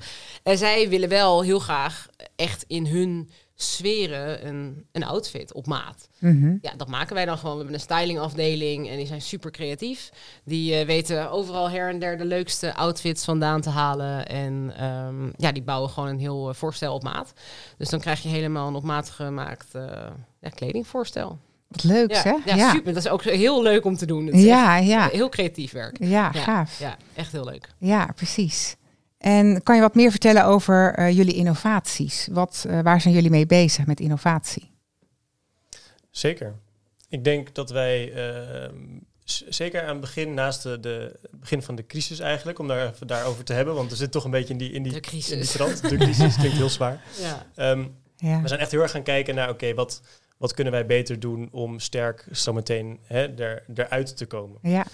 [0.43, 3.29] En zij willen wel heel graag echt in hun
[3.61, 6.09] sferen een, een outfit op maat.
[6.19, 6.55] Mhm.
[6.61, 7.51] Ja, dat maken wij dan gewoon.
[7.51, 10.09] We hebben een stylingafdeling en die zijn super creatief.
[10.43, 14.27] Die uh, weten overal her en der de leukste outfits vandaan te halen.
[14.27, 17.33] En um, ja, die bouwen gewoon een heel uh, voorstel op maat.
[17.77, 19.83] Dus dan krijg je helemaal een op maat gemaakt uh,
[20.39, 21.39] ja, kledingvoorstel.
[21.67, 22.55] Wat leuk, ja, hè?
[22.55, 22.93] Ja, super.
[22.93, 24.25] Dat is ook heel leuk om te doen.
[24.25, 25.09] Het ja, ja.
[25.11, 25.97] Heel creatief werk.
[25.99, 26.79] Ja, gaaf.
[26.79, 27.69] Ja, echt heel leuk.
[27.77, 28.75] Ja, precies.
[29.21, 32.27] En kan je wat meer vertellen over uh, jullie innovaties?
[32.31, 34.71] Wat, uh, waar zijn jullie mee bezig met innovatie?
[36.09, 36.55] Zeker.
[37.09, 38.69] Ik denk dat wij uh,
[39.49, 43.07] zeker aan het begin, naast de, de, begin van de crisis eigenlijk, om daar even
[43.07, 45.31] daarover te hebben, want we zitten toch een beetje in die, in die, de crisis.
[45.31, 45.89] In die trant.
[45.89, 47.01] De crisis klinkt heel zwaar.
[47.55, 47.71] Ja.
[47.71, 48.41] Um, ja.
[48.41, 50.01] We zijn echt heel erg gaan kijken naar, oké, okay, wat,
[50.37, 54.59] wat kunnen wij beter doen om sterk zometeen hè, er, eruit te komen?
[54.61, 54.85] Ja.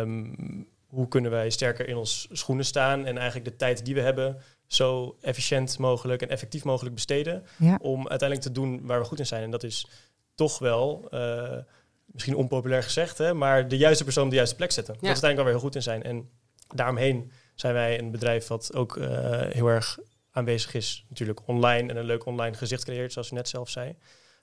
[0.00, 4.00] Um, hoe kunnen wij sterker in ons schoenen staan en eigenlijk de tijd die we
[4.00, 7.44] hebben zo efficiënt mogelijk en effectief mogelijk besteden.
[7.58, 7.78] Ja.
[7.82, 9.42] Om uiteindelijk te doen waar we goed in zijn.
[9.42, 9.86] En dat is
[10.34, 11.56] toch wel, eh,
[12.04, 14.94] misschien onpopulair gezegd, hè, maar de juiste persoon op de juiste plek zetten.
[14.94, 15.00] Ja.
[15.00, 16.02] Dat is uiteindelijk wel weer heel goed in zijn.
[16.02, 16.30] En
[16.74, 19.98] daaromheen zijn wij een bedrijf wat ook eh, heel erg
[20.30, 21.04] aanwezig is.
[21.08, 23.96] Natuurlijk online en een leuk online gezicht creëert, zoals u net zelf zei.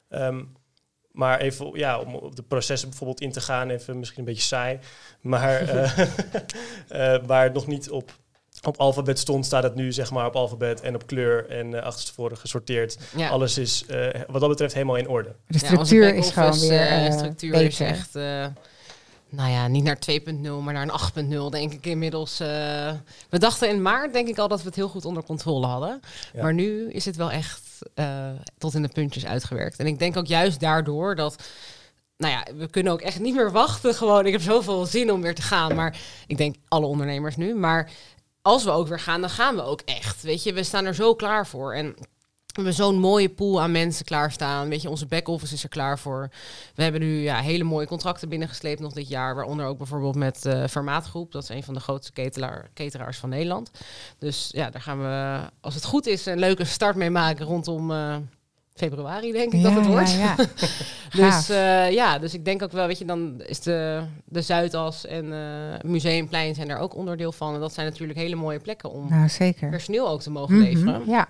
[0.10, 0.44] Ehm,
[1.18, 4.42] maar even ja, om op de processen bijvoorbeeld in te gaan, even misschien een beetje
[4.42, 4.80] saai.
[5.22, 6.00] Maar eh,
[7.16, 8.12] eh, waar het nog niet op,
[8.64, 11.82] op alfabet stond, staat het nu zeg maar op alfabet en op kleur en uh,
[11.82, 12.98] achterstevoren gesorteerd.
[13.16, 13.30] Ja.
[13.30, 15.30] Alles is eh, wat dat betreft helemaal in orde.
[15.30, 17.68] De Ja, onze structuur is gewoon weer eh, structuur beter.
[17.68, 18.46] is echt, eh,
[19.30, 22.40] nou ja, niet naar 2.0, maar naar een 8.0 denk ik inmiddels.
[22.40, 22.48] eh.
[23.30, 26.02] we dachten in maart denk ik al dat we het heel goed onder controle hadden.
[26.34, 26.42] Ja.
[26.42, 27.62] Maar nu is het wel echt
[27.94, 29.80] eh, tot in de puntjes uitgewerkt.
[29.80, 31.44] En ik denk ook juist daardoor dat...
[32.18, 33.94] Nou ja, we kunnen ook echt niet meer wachten.
[33.96, 35.76] Gewoon, ik heb zoveel zin om weer te gaan.
[35.76, 37.56] Maar ik denk alle ondernemers nu.
[37.56, 37.92] Maar
[38.42, 40.22] als we ook weer gaan, dan gaan we ook echt.
[40.22, 41.74] Weet je, we staan er zo klaar voor.
[41.74, 41.96] En
[42.58, 44.70] we hebben zo'n mooie pool aan mensen klaarstaan.
[44.70, 46.30] Weet je, onze back-office is er klaar voor.
[46.76, 49.36] We hebben nu ja, hele mooie contracten binnengesleept nog dit jaar.
[49.36, 51.32] Waaronder ook bijvoorbeeld met eh Vermaatgroep.
[51.32, 53.72] Dat is een van de grootste ketelaar, cateraars van Nederland.
[54.20, 57.92] Dus ja, daar gaan we, als het goed is, een leuke start mee maken rondom
[57.92, 58.16] eh,
[58.74, 60.12] februari, denk ik dat het wordt.
[60.12, 60.36] Ja, ja.
[61.26, 65.06] Dus eh, ja, dus ik denk ook wel, weet je, dan is de, de Zuidas
[65.06, 65.34] en
[65.86, 67.54] Museumplein zijn daar ook onderdeel van.
[67.54, 69.70] En dat zijn natuurlijk hele mooie plekken om Nou, zeker.
[69.70, 71.02] personeel ook te mogen Mhm, leveren.
[71.08, 71.28] Ja,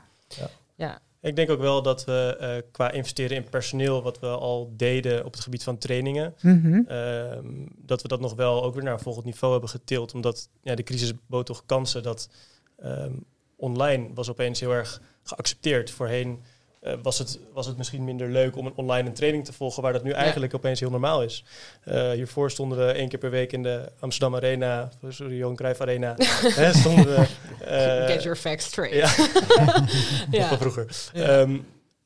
[0.76, 4.74] Ja, Ik denk ook wel dat we eh, qua investeren in personeel, wat we al
[4.76, 6.82] deden op het gebied van trainingen, Mhm.
[6.88, 10.14] Ehm, dat we dat nog wel ook weer naar een volgend niveau hebben getild.
[10.14, 12.30] Omdat ja, de crisis bood toch kansen dat
[12.78, 13.14] ehm,
[13.56, 15.92] online was opeens heel erg geaccepteerd.
[15.92, 16.44] Voorheen
[16.88, 19.84] eh, was, het, was het misschien minder leuk om een online een training te volgen,
[19.84, 21.44] waar dat nu eigenlijk opeens heel normaal is.
[21.84, 25.82] Eh, hiervoor stonden we één keer per week in de Amsterdam Arena, sorry, Johan Cruijff
[25.82, 26.16] Arena.
[26.62, 27.26] hè, stonden we,
[27.66, 28.96] eh, get your facts straight.
[28.96, 29.10] ja,
[30.40, 30.48] Ja.
[30.48, 31.10] van vroeger.
[31.14, 31.24] Ja.
[31.42, 31.58] Ehm,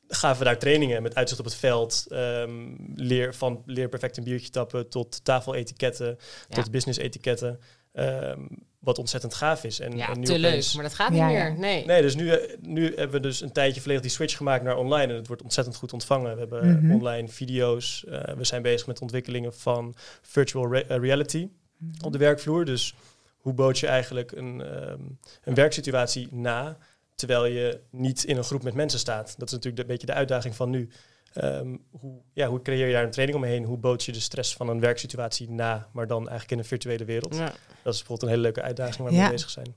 [0.08, 2.06] gaven we daar trainingen met uitzicht op het veld.
[2.08, 2.50] ehm,
[2.94, 6.18] leer van leer perfect een biertje tappen tot tafeletiketten,
[6.48, 6.54] Ja.
[6.54, 7.60] tot business etiketten.
[7.92, 8.40] Ehm,
[8.78, 9.80] wat ontzettend gaaf is.
[9.80, 11.48] En, Ja, en nu te opeens- leuk, maar dat gaat niet Ja, ja.
[11.48, 11.58] meer.
[11.58, 11.86] Nee.
[11.86, 14.76] Nee, dus nu, eh, nu hebben we dus een tijdje volledig die switch gemaakt naar
[14.76, 15.12] online.
[15.12, 16.32] En het wordt ontzettend goed ontvangen.
[16.34, 16.92] We hebben Mhm.
[16.94, 18.04] online video's.
[18.08, 22.04] eh, we zijn bezig met ontwikkelingen van virtual re- eh, reality Mhm.
[22.04, 22.64] op de werkvloer.
[22.64, 22.94] Dus
[23.38, 25.00] hoe bood je eigenlijk een, ehm,
[25.44, 26.76] een werksituatie na,
[27.14, 29.34] terwijl je niet in een groep met mensen staat?
[29.38, 30.88] Dat is natuurlijk een beetje de uitdaging van nu.
[31.32, 33.64] Ehm, hoe, ja, hoe creëer je daar een training omheen?
[33.64, 37.04] Hoe bood je de stress van een werksituatie na, maar dan eigenlijk in een virtuele
[37.04, 37.34] wereld?
[37.36, 37.44] Ja.
[37.82, 39.22] Dat is bijvoorbeeld een hele leuke uitdaging waar we Ja.
[39.22, 39.74] mee bezig zijn.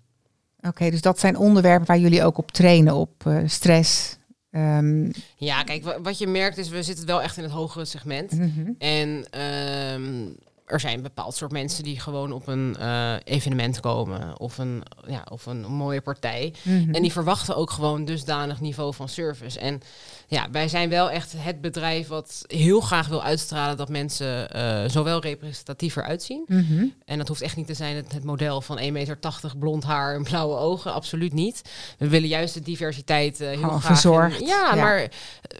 [0.61, 4.17] Oké, dus dat zijn onderwerpen waar jullie ook op trainen, op eh, stress.
[4.51, 7.85] Ehm, ja, kijk, wa- wat je merkt is, we zitten wel echt in het hogere
[7.85, 8.31] segment.
[8.31, 8.71] mhm.
[8.77, 10.25] En ehm,
[10.65, 14.39] er zijn een bepaald soort mensen die gewoon op een eh, evenement komen.
[14.39, 16.53] Of een, ja, of een mooie partij.
[16.63, 16.93] Mhm.
[16.93, 19.59] En die verwachten ook gewoon dusdanig niveau van service.
[19.59, 19.81] En
[20.27, 24.83] ja, wij zijn wel echt het bedrijf wat heel graag wil uitstralen dat mensen eh,
[24.89, 26.43] zowel representatiever uitzien.
[26.47, 26.85] Mhm.
[27.05, 29.17] En dat hoeft echt niet te zijn het, het model van 1,80 meter
[29.59, 30.93] blond haar en blauwe ogen.
[30.93, 31.61] Absoluut niet.
[31.97, 33.83] We willen juist de diversiteit eh, heel Gewoon graag.
[33.91, 34.39] verzorgd.
[34.41, 34.81] En- ja, Ja.
[34.81, 35.07] maar eh,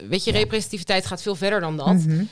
[0.09, 1.87] weet je, representativiteit gaat veel verder dan dat.
[1.93, 2.23] Mhm.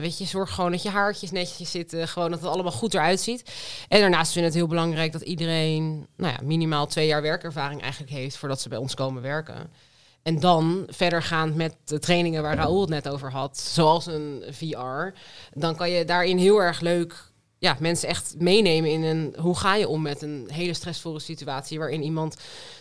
[0.00, 2.08] Weet je, zorg gewoon dat je haartjes netjes zitten.
[2.08, 3.52] Gewoon dat het allemaal goed eruit ziet.
[3.88, 7.80] En daarnaast vinden we het heel belangrijk dat iedereen nou ja, minimaal twee jaar werkervaring
[7.82, 9.70] eigenlijk heeft voordat ze bij ons komen werken.
[10.24, 15.18] En dan verdergaand met de trainingen waar Raoul het net over had, zoals een VR,
[15.52, 19.74] dan kan je daarin heel erg leuk ja, mensen echt meenemen in een hoe ga
[19.74, 22.36] je om met een hele stressvolle situatie waarin iemand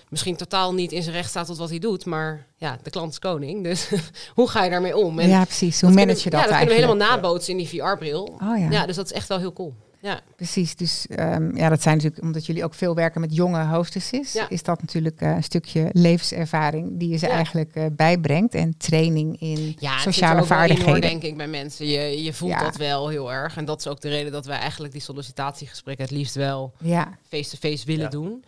[0.10, 3.12] misschien totaal niet in zijn recht staat tot wat hij doet, maar ja, de klant
[3.12, 3.64] is koning.
[3.64, 3.90] Dus
[4.36, 5.20] hoe ga je daarmee om?
[5.20, 5.82] En ja, precies.
[5.82, 6.90] Hoe manage je dat ja, dat kunnen we eigenlijk?
[6.90, 8.24] helemaal nabootsen in die VR-bril.
[8.44, 8.70] Oh ja.
[8.70, 9.74] Ja, dus dat is echt wel heel cool.
[10.04, 13.66] Ja, Precies, dus ehm, ja, dat zijn natuurlijk, omdat jullie ook veel werken met jonge
[13.66, 14.50] hostesses, Ja.
[14.50, 17.32] is dat natuurlijk eh, een stukje levenservaring die je ze Ja.
[17.34, 20.92] eigenlijk eh, bijbrengt en training in ja het zit sociale vaardigheden.
[20.92, 21.86] hoor, denk ik, bij mensen.
[21.86, 22.60] Je, je voelt Ja.
[22.64, 23.58] dat wel heel erg.
[23.58, 27.18] En dat is ook de reden dat wij eigenlijk die sollicitatiegesprekken het liefst wel Ja,
[27.28, 28.10] face-to-face willen Ja.
[28.10, 28.44] doen.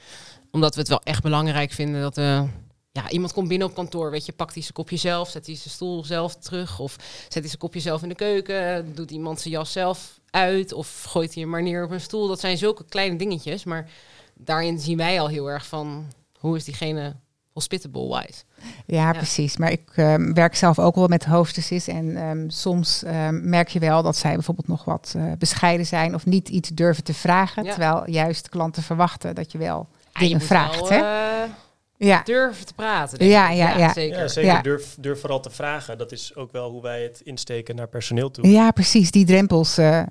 [0.51, 2.43] Omdat we het wel echt belangrijk vinden dat eh
[2.91, 4.11] ja, iemand komt binnen op kantoor.
[4.11, 6.79] Weet je, pakt hij zijn kopje zelf, zet hij zijn stoel zelf terug.
[6.79, 8.91] Of zet hij zijn kopje zelf in de keuken.
[8.95, 10.73] Doet iemand zijn jas zelf uit.
[10.73, 12.27] Of gooit hij hem maar neer op een stoel.
[12.27, 13.63] Dat zijn zulke kleine dingetjes.
[13.63, 13.89] Maar
[14.33, 16.05] daarin zien wij al heel erg van
[16.39, 17.15] hoe is diegene
[17.53, 18.43] hospitable wise.
[18.85, 19.57] ja, precies.
[19.57, 23.79] Maar ik ehm, werk zelf ook wel met hostesses en ehm, soms ehm, merk je
[23.79, 27.63] wel dat zij bijvoorbeeld nog wat eh, bescheiden zijn of niet iets durven te vragen,
[27.63, 27.69] Ja.
[27.69, 30.79] terwijl juist klanten verwachten dat je wel Ja, je dingen vraagt.
[30.79, 30.97] wel, hè?
[31.43, 31.49] eh,
[31.97, 32.21] ja.
[32.23, 33.19] durven te praten.
[33.19, 33.57] denk Ja, ik.
[33.57, 33.93] ja, ja.
[33.93, 34.19] zeker.
[34.19, 34.51] Ja, zeker.
[34.51, 34.61] Ja.
[34.61, 35.97] Durf, durf vooral te vragen.
[35.97, 38.47] Dat is ook wel hoe wij het insteken naar personeel toe.
[38.49, 39.11] ja, precies.
[39.11, 40.01] Die drempels eh,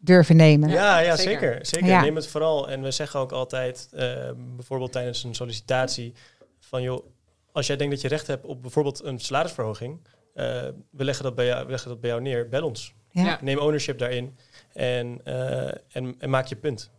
[0.00, 0.68] durven nemen.
[0.68, 1.40] Ja, ja, zeker.
[1.40, 1.66] zeker.
[1.66, 1.86] zeker.
[1.86, 2.00] Ja.
[2.00, 2.70] Neem het vooral.
[2.70, 6.14] En we zeggen ook altijd, eh, bijvoorbeeld tijdens een sollicitatie,
[6.58, 7.06] van joh,
[7.52, 10.00] als jij denkt dat je recht hebt op bijvoorbeeld een salarisverhoging,
[10.34, 10.44] uh,
[10.90, 12.94] we, leggen dat bij jou, we leggen dat bij jou neer, bel ons.
[13.10, 13.38] Ja.
[13.42, 14.36] Neem ownership daarin
[14.72, 16.90] en, uh, en, en maak je punt.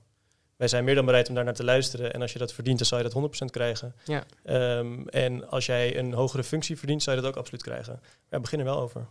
[0.58, 2.14] Wij zijn meer dan bereid om daar naar te luisteren.
[2.14, 3.96] En als je dat verdient, dan zou je dat 100% krijgen.
[4.06, 4.24] Ja.
[4.78, 8.00] Um, en als jij een hogere functie verdient, zou je dat ook absoluut krijgen.
[8.02, 9.08] Ja, we beginnen wel over.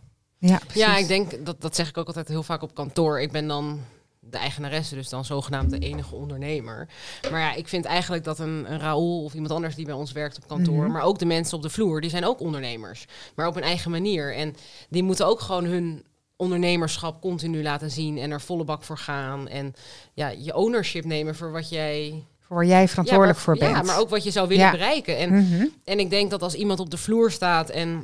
[0.49, 3.21] Ja, ja, ik denk dat dat zeg ik ook altijd heel vaak op kantoor.
[3.21, 3.79] Ik ben dan
[4.19, 6.87] de eigenaresse, dus dan zogenaamd de enige ondernemer.
[7.31, 10.11] Maar ja, ik vind eigenlijk dat een, een Raoul of iemand anders die bij ons
[10.11, 10.91] werkt op kantoor, Mhm.
[10.91, 13.91] maar ook de mensen op de vloer, die zijn ook ondernemers, maar op een eigen
[13.91, 14.35] manier.
[14.35, 14.55] En
[14.89, 16.03] die moeten ook gewoon hun
[16.35, 19.47] ondernemerschap continu laten zien en er volle bak voor gaan.
[19.47, 19.73] En
[20.13, 22.25] ja, je ownership nemen voor wat jij.
[22.39, 23.75] Voor waar jij verantwoordelijk ja, voor bent.
[23.75, 24.71] Ja, maar ook wat je zou willen Ja.
[24.71, 25.17] bereiken.
[25.17, 25.65] En Mhm.
[25.83, 28.03] en ik denk dat als iemand op de vloer staat en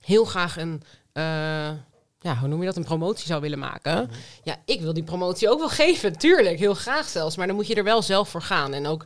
[0.00, 0.82] heel graag een,
[1.14, 1.70] eh,
[2.20, 4.10] ja, hoe noem je dat, een promotie zou willen maken.
[4.42, 7.36] Ja, ik wil die promotie ook wel geven, tuurlijk, heel graag zelfs.
[7.36, 9.04] Maar dan moet je er wel zelf voor gaan en ook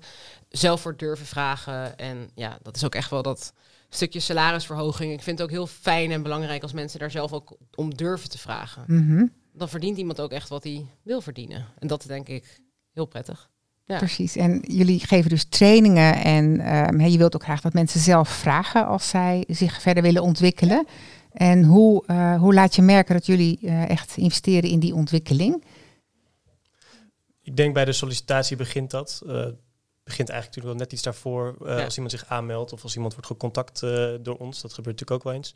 [0.48, 1.98] zelf voor durven vragen.
[1.98, 3.52] En ja, dat is ook echt wel dat
[3.88, 5.12] stukje salarisverhoging.
[5.12, 8.30] Ik vind het ook heel fijn en belangrijk als mensen daar zelf ook om durven
[8.30, 8.84] te vragen.
[8.86, 9.26] Mhm.
[9.52, 11.66] Dan verdient iemand ook echt wat hij wil verdienen.
[11.78, 12.60] En dat is denk ik
[12.92, 13.50] heel prettig.
[13.84, 13.98] Ja.
[13.98, 14.36] Precies.
[14.36, 18.28] En jullie geven dus trainingen en ehm, hè, je wilt ook graag dat mensen zelf
[18.28, 20.86] vragen als zij zich verder willen ontwikkelen.
[21.32, 25.64] En hoe, eh, hoe laat je merken dat jullie eh, echt investeren in die ontwikkeling?
[27.42, 29.22] Ik denk bij de sollicitatie begint dat.
[29.26, 29.46] Eh,
[30.04, 31.56] begint eigenlijk natuurlijk wel net iets daarvoor.
[31.66, 31.84] eh, Ja.
[31.84, 33.80] Als iemand zich aanmeldt of als iemand wordt gecontact
[34.24, 34.60] door ons.
[34.60, 35.54] Dat gebeurt natuurlijk ook wel eens.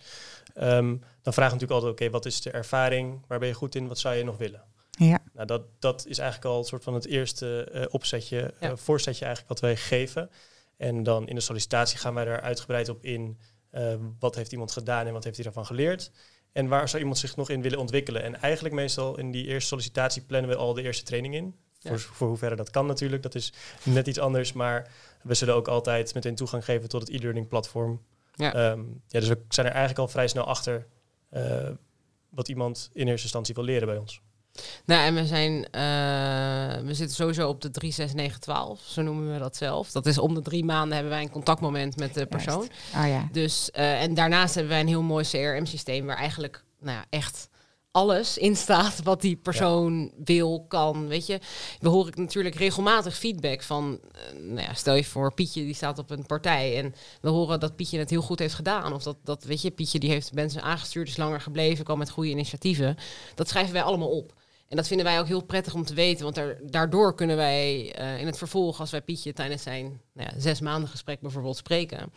[0.55, 3.21] Ehm, dan vragen we natuurlijk altijd, oké, wat is de ervaring?
[3.27, 3.89] Waar ben je goed in?
[3.89, 4.63] Wat zou je nog willen?
[4.91, 8.77] Ja, Nou, dat, dat is eigenlijk al een soort van het eerste eh, opzetje, Ja.
[8.77, 10.31] voorzetje eigenlijk wat wij geven.
[10.77, 13.39] En dan in de sollicitatie gaan wij daar uitgebreid op in.
[13.73, 16.11] Eh, wat heeft iemand gedaan en wat heeft hij daarvan geleerd?
[16.53, 18.23] En waar zou iemand zich nog in willen ontwikkelen?
[18.23, 21.55] En eigenlijk meestal in die eerste sollicitatie plannen we al de eerste training in.
[21.79, 21.91] Ja.
[21.91, 23.23] Voor, voor hoeverre dat kan natuurlijk.
[23.23, 24.53] Dat is net iets anders.
[24.53, 24.91] Maar
[25.23, 28.03] we zullen ook altijd meteen toegang geven tot het e-learning platform.
[28.35, 28.55] Ja.
[28.55, 30.87] Ehm, ja, dus we zijn er eigenlijk al vrij snel achter
[31.29, 31.71] eh,
[32.29, 34.21] wat iemand in eerste instantie wil leren bij ons.
[34.85, 39.57] Nou, en we zijn, eh, we zitten sowieso op de 36912, zo noemen we dat
[39.57, 39.91] zelf.
[39.91, 42.69] Dat is om de drie maanden hebben wij een contactmoment met de persoon.
[42.97, 43.29] oh ja.
[43.33, 47.49] Dus, eh, en daarnaast hebben wij een heel mooi CRM-systeem waar eigenlijk, nou ja, echt
[47.93, 51.09] alles in staat wat die persoon wil, kan.
[51.09, 51.41] Weet je,
[51.81, 55.99] we horen natuurlijk regelmatig feedback van, eh, nou ja, stel je voor, Pietje die staat
[55.99, 58.93] op een partij en we horen dat Pietje het heel goed heeft gedaan.
[58.93, 62.11] Of dat, dat weet je, Pietje die heeft mensen aangestuurd, is langer gebleven, kwam met
[62.11, 62.97] goede initiatieven.
[63.35, 64.33] Dat schrijven wij allemaal op.
[64.73, 67.93] En dat vinden wij ook heel prettig om te weten, want daar, daardoor kunnen wij
[67.95, 71.57] eh, in het vervolg, als wij Pietje tijdens zijn nou ja, zes maanden gesprek bijvoorbeeld
[71.57, 72.13] spreken,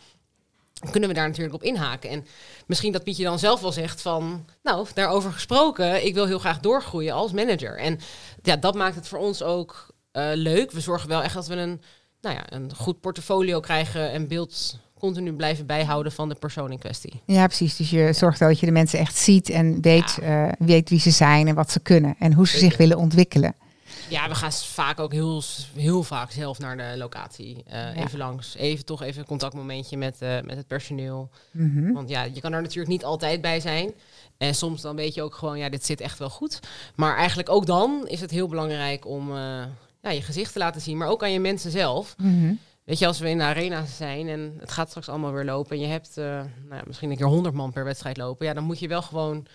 [0.90, 2.10] kunnen we daar natuurlijk op inhaken.
[2.10, 2.26] En
[2.66, 6.60] misschien dat Pietje dan zelf wel zegt van, nou, daarover gesproken, ik wil heel graag
[6.60, 7.78] doorgroeien als manager.
[7.78, 7.98] En
[8.42, 10.70] ja, dat maakt het voor ons ook eh, leuk.
[10.70, 11.82] We zorgen wel echt dat we een,
[12.20, 16.78] nou ja, een goed portfolio krijgen en beeld continu blijven bijhouden van de persoon in
[16.78, 17.20] kwestie.
[17.24, 17.76] ja, precies.
[17.76, 21.00] Dus je zorgt wel dat je de mensen echt ziet en weet, eh, weet wie
[21.00, 23.54] ze zijn en wat ze kunnen en hoe ze zich willen ontwikkelen.
[24.08, 25.42] Ja, we gaan vaak ook heel,
[25.74, 27.62] heel vaak zelf naar de locatie.
[27.66, 31.30] Eh, Even langs, even toch even een contactmomentje met, eh, met het personeel.
[31.50, 31.92] Mhm.
[31.92, 33.92] Want ja, je kan er natuurlijk niet altijd bij zijn.
[34.38, 36.60] En soms dan weet je ook gewoon, ja, dit zit echt wel goed.
[36.94, 39.32] Maar eigenlijk ook dan is het heel belangrijk om
[40.02, 40.96] ja, je gezicht te laten zien.
[40.96, 42.14] Maar ook aan je mensen zelf.
[42.18, 42.52] Mhm.
[42.86, 45.76] Weet je, als we in de arena zijn en het gaat straks allemaal weer lopen.
[45.76, 48.46] En je hebt eh, nou ja, misschien een keer 100 man per wedstrijd lopen.
[48.46, 49.46] Ja, dan moet je wel gewoon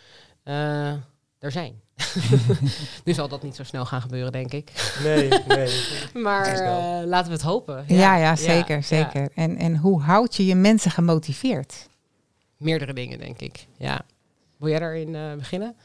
[0.43, 0.91] eh,
[1.39, 1.81] er zijn.
[3.05, 4.95] nu zal dat niet zo snel gaan gebeuren, denk ik.
[5.03, 5.69] Nee, nee.
[6.23, 7.83] Maar eh, laten we het hopen.
[7.87, 8.81] Ja, ja, zeker, ja.
[8.81, 9.29] zeker.
[9.35, 11.89] En, en hoe houd je je mensen gemotiveerd?
[12.57, 13.67] Meerdere dingen, denk ik.
[13.77, 14.01] Ja.
[14.57, 15.75] Wil jij daarin eh, beginnen?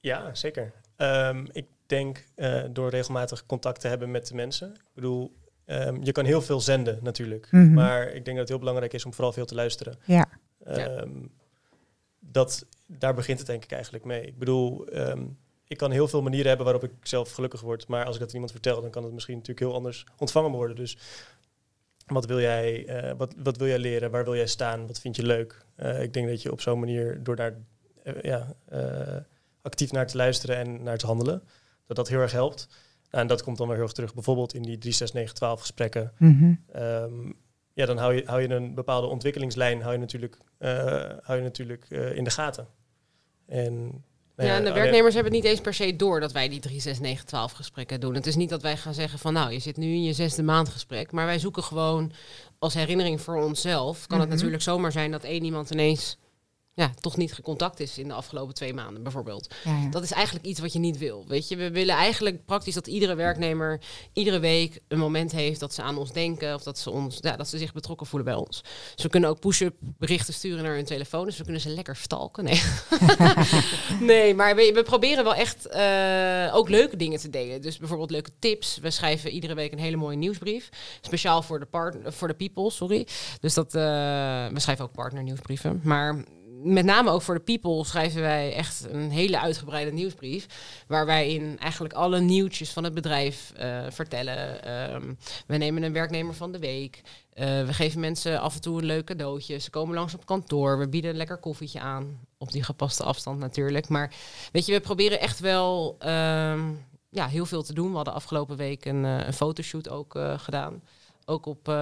[0.00, 0.72] Ja, zeker.
[0.96, 4.70] Ehm, ik denk eh, door regelmatig contact te hebben met de mensen.
[4.74, 5.32] Ik bedoel,
[5.70, 7.48] ehm, je kan heel veel zenden natuurlijk.
[7.50, 7.72] Mhm.
[7.72, 9.98] Maar ik denk dat het heel belangrijk is om vooral veel te luisteren.
[10.04, 10.28] Ja,
[10.64, 11.10] Ehm,
[12.18, 14.22] dat, daar begint het denk ik eigenlijk mee.
[14.22, 15.22] Ik bedoel, ehm,
[15.66, 17.86] ik kan heel veel manieren hebben waarop ik zelf gelukkig word.
[17.86, 20.50] Maar als ik dat aan iemand vertel, dan kan het misschien natuurlijk heel anders ontvangen
[20.50, 20.76] worden.
[20.76, 20.98] Dus
[22.06, 24.10] wat wil jij, eh, wat, wat wil jij leren?
[24.10, 24.86] Waar wil jij staan?
[24.86, 25.64] Wat vind je leuk?
[25.76, 27.54] Eh, ik denk dat je op zo'n manier, door daar
[28.02, 29.16] eh, ja, eh,
[29.62, 31.42] actief naar te luisteren en naar te handelen,
[31.86, 32.68] dat dat heel erg helpt.
[33.10, 36.12] Nou, en dat komt dan weer heel erg terug, bijvoorbeeld in die 36912 gesprekken.
[36.18, 36.54] Mhm.
[36.72, 37.32] Ehm,
[37.72, 40.70] ja, dan hou je, hou je een bepaalde ontwikkelingslijn hou je natuurlijk, eh,
[41.22, 42.66] hou je natuurlijk eh, in de gaten.
[43.46, 44.04] En,
[44.36, 46.60] nou ja, en de werknemers hebben het niet eens per se door dat wij die
[46.60, 48.14] 3, 6, 9, 12 gesprekken doen.
[48.14, 50.42] Het is niet dat wij gaan zeggen van nou, je zit nu in je zesde
[50.42, 51.12] maandgesprek.
[51.12, 52.12] Maar wij zoeken gewoon
[52.58, 54.06] als herinnering voor onszelf.
[54.06, 54.36] Kan het Mhm.
[54.36, 56.18] natuurlijk zomaar zijn dat één iemand ineens
[56.80, 59.54] ja, toch niet gecontact is in de afgelopen twee maanden bijvoorbeeld.
[59.64, 59.88] Ja, ja.
[59.88, 61.24] Dat is eigenlijk iets wat je niet wil.
[61.28, 63.80] Weet je, we willen eigenlijk praktisch dat iedere werknemer
[64.12, 67.36] iedere week een moment heeft dat ze aan ons denken of dat ze ons, ja,
[67.36, 68.62] dat ze zich betrokken voelen bij ons.
[68.94, 71.96] Dus we kunnen ook push-up berichten sturen naar hun telefoon, dus we kunnen ze lekker
[71.96, 72.44] stalken.
[72.44, 72.62] Nee,
[74.00, 77.62] nee maar we, we proberen wel echt eh, ook leuke dingen te delen.
[77.62, 78.78] Dus bijvoorbeeld leuke tips.
[78.78, 80.68] We schrijven iedere week een hele mooie nieuwsbrief,
[81.00, 83.06] speciaal voor de partner, voor de people, sorry.
[83.40, 83.82] Dus dat eh,
[84.46, 86.24] we schrijven ook partner nieuwsbrieven, maar
[86.62, 90.46] met name ook voor de people schrijven wij echt een hele uitgebreide nieuwsbrief.
[90.86, 94.64] Waar wij in eigenlijk alle nieuwtjes van het bedrijf eh, vertellen.
[94.64, 95.14] Ehm,
[95.46, 97.00] we nemen een werknemer van de week.
[97.34, 99.58] Uh, we geven mensen af en toe een leuk cadeautje.
[99.58, 100.78] Ze komen langs op kantoor.
[100.78, 102.20] We bieden een lekker koffietje aan.
[102.38, 103.88] Op die gepaste afstand natuurlijk.
[103.88, 104.14] Maar
[104.52, 106.60] weet je, we proberen echt wel ehm,
[107.10, 107.90] ja, heel veel te doen.
[107.90, 110.82] We hadden afgelopen week een, uh, een fotoshoot ook gedaan
[111.30, 111.74] ook op uh,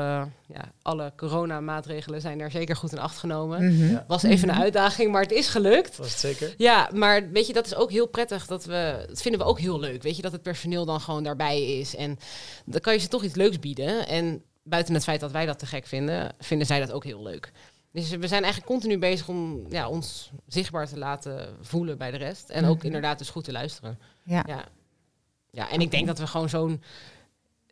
[0.46, 3.74] ja, alle coronamaatregelen zijn er zeker goed in acht genomen.
[3.74, 3.90] Mhm.
[3.90, 4.04] Ja.
[4.08, 5.96] Was even een uitdaging, maar het is gelukt.
[5.96, 6.54] Was het zeker?
[6.56, 8.46] Ja, maar weet je, dat is ook heel prettig.
[8.46, 10.02] Dat, we, dat vinden we ook heel leuk.
[10.02, 11.96] Weet je, dat het personeel dan gewoon daarbij is.
[11.96, 12.18] En
[12.64, 14.06] dan kan je ze toch iets leuks bieden.
[14.08, 17.22] En buiten het feit dat wij dat te gek vinden, vinden zij dat ook heel
[17.22, 17.52] leuk.
[17.92, 22.16] Dus we zijn eigenlijk continu bezig om ja, ons zichtbaar te laten voelen bij de
[22.16, 22.48] rest.
[22.48, 22.86] En ook Mhm.
[22.86, 23.98] inderdaad dus goed te luisteren.
[24.22, 24.44] Ja.
[24.46, 24.64] Ja,
[25.50, 26.82] ja en ik denk dat we gewoon zo'n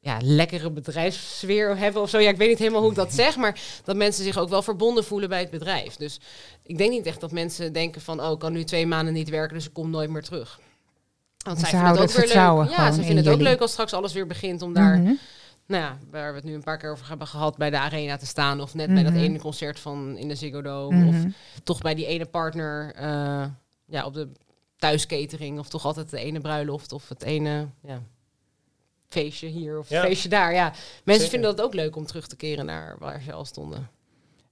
[0.06, 2.18] ja, lekkere bedrijfssfeer hebben of zo.
[2.18, 4.62] Ja, ik weet niet helemaal hoe ik dat zeg, maar dat mensen zich ook wel
[4.62, 5.96] verbonden voelen bij het bedrijf.
[5.96, 6.20] Dus
[6.62, 9.28] ik denk niet echt dat mensen denken van, oh, ik kan nu twee maanden niet
[9.28, 10.60] werken, dus ik kom nooit meer terug.
[11.44, 12.70] Want Ze zij vinden het ook het weer leuk.
[12.70, 13.52] Ja, ze in vinden het ook jullie.
[13.52, 15.12] leuk als straks alles weer begint om daar, Mhm.
[15.66, 18.16] nou ja, waar we het nu een paar keer over hebben gehad, bij de arena
[18.16, 18.60] te staan.
[18.60, 19.22] Of net bij dat Mhm.
[19.22, 21.06] ene concert van in de Ziggo Dome.
[21.06, 21.28] Of Mhm.
[21.64, 23.44] toch bij die ene partner eh,
[23.86, 24.28] ja, op de
[24.76, 25.58] thuiskatering.
[25.58, 28.02] Of toch altijd de ene bruiloft of het ene ja,
[29.08, 30.02] feestje hier of Ja.
[30.02, 30.52] feestje daar.
[30.54, 30.64] Ja,
[31.04, 31.28] mensen Zeker.
[31.28, 33.88] vinden dat ook leuk om terug te keren naar waar ze al stonden.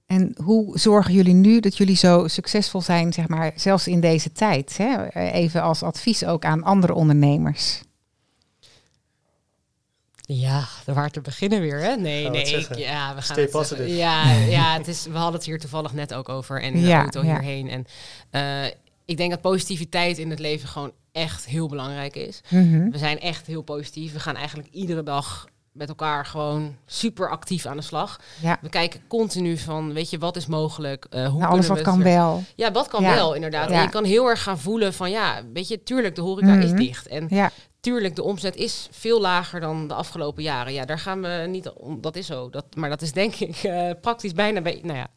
[0.05, 4.31] En hoe zorgen jullie nu dat jullie zo succesvol zijn, zeg maar, zelfs in deze
[4.31, 4.77] tijd?
[4.77, 5.07] Hè?
[5.31, 7.81] Even als advies ook aan andere ondernemers.
[10.27, 11.95] Ja, waar te beginnen weer, hè?
[11.95, 12.55] Nee, Gaan we nee.
[12.57, 13.89] ik- ja, we gaan Stay het.
[13.97, 17.23] Ja, ja het is, we hadden het hier toevallig net ook over en Ja, auto
[17.23, 17.25] ja.
[17.41, 17.69] hierheen.
[17.69, 17.85] En
[18.29, 18.71] eh,
[19.05, 22.41] ik denk dat positiviteit in het leven gewoon echt heel belangrijk is.
[22.49, 22.89] Mhm.
[22.89, 24.13] We zijn echt heel positief.
[24.13, 28.19] We gaan eigenlijk iedere dag met elkaar gewoon super actief aan de slag.
[28.41, 31.05] Ja, We kijken continu van, weet je, wat is mogelijk?
[31.09, 32.43] Eh, hoe nou, alles wat kan wel.
[32.55, 33.13] Ja, wat kan Ja.
[33.13, 33.69] wel, inderdaad.
[33.69, 33.75] Ja.
[33.75, 36.69] En je kan heel erg gaan voelen van, ja, weet je, tuurlijk, de horeca is
[36.71, 36.79] Mhm.
[36.79, 37.07] dicht.
[37.07, 40.73] En Ja, tuurlijk, de omzet is veel lager dan de afgelopen jaren.
[40.73, 42.01] Ja, daar gaan we niet om.
[42.01, 42.49] Dat is zo.
[42.49, 44.79] Dat, maar dat is denk ik eh, praktisch bijna bij.
[44.83, 45.07] Nou ja,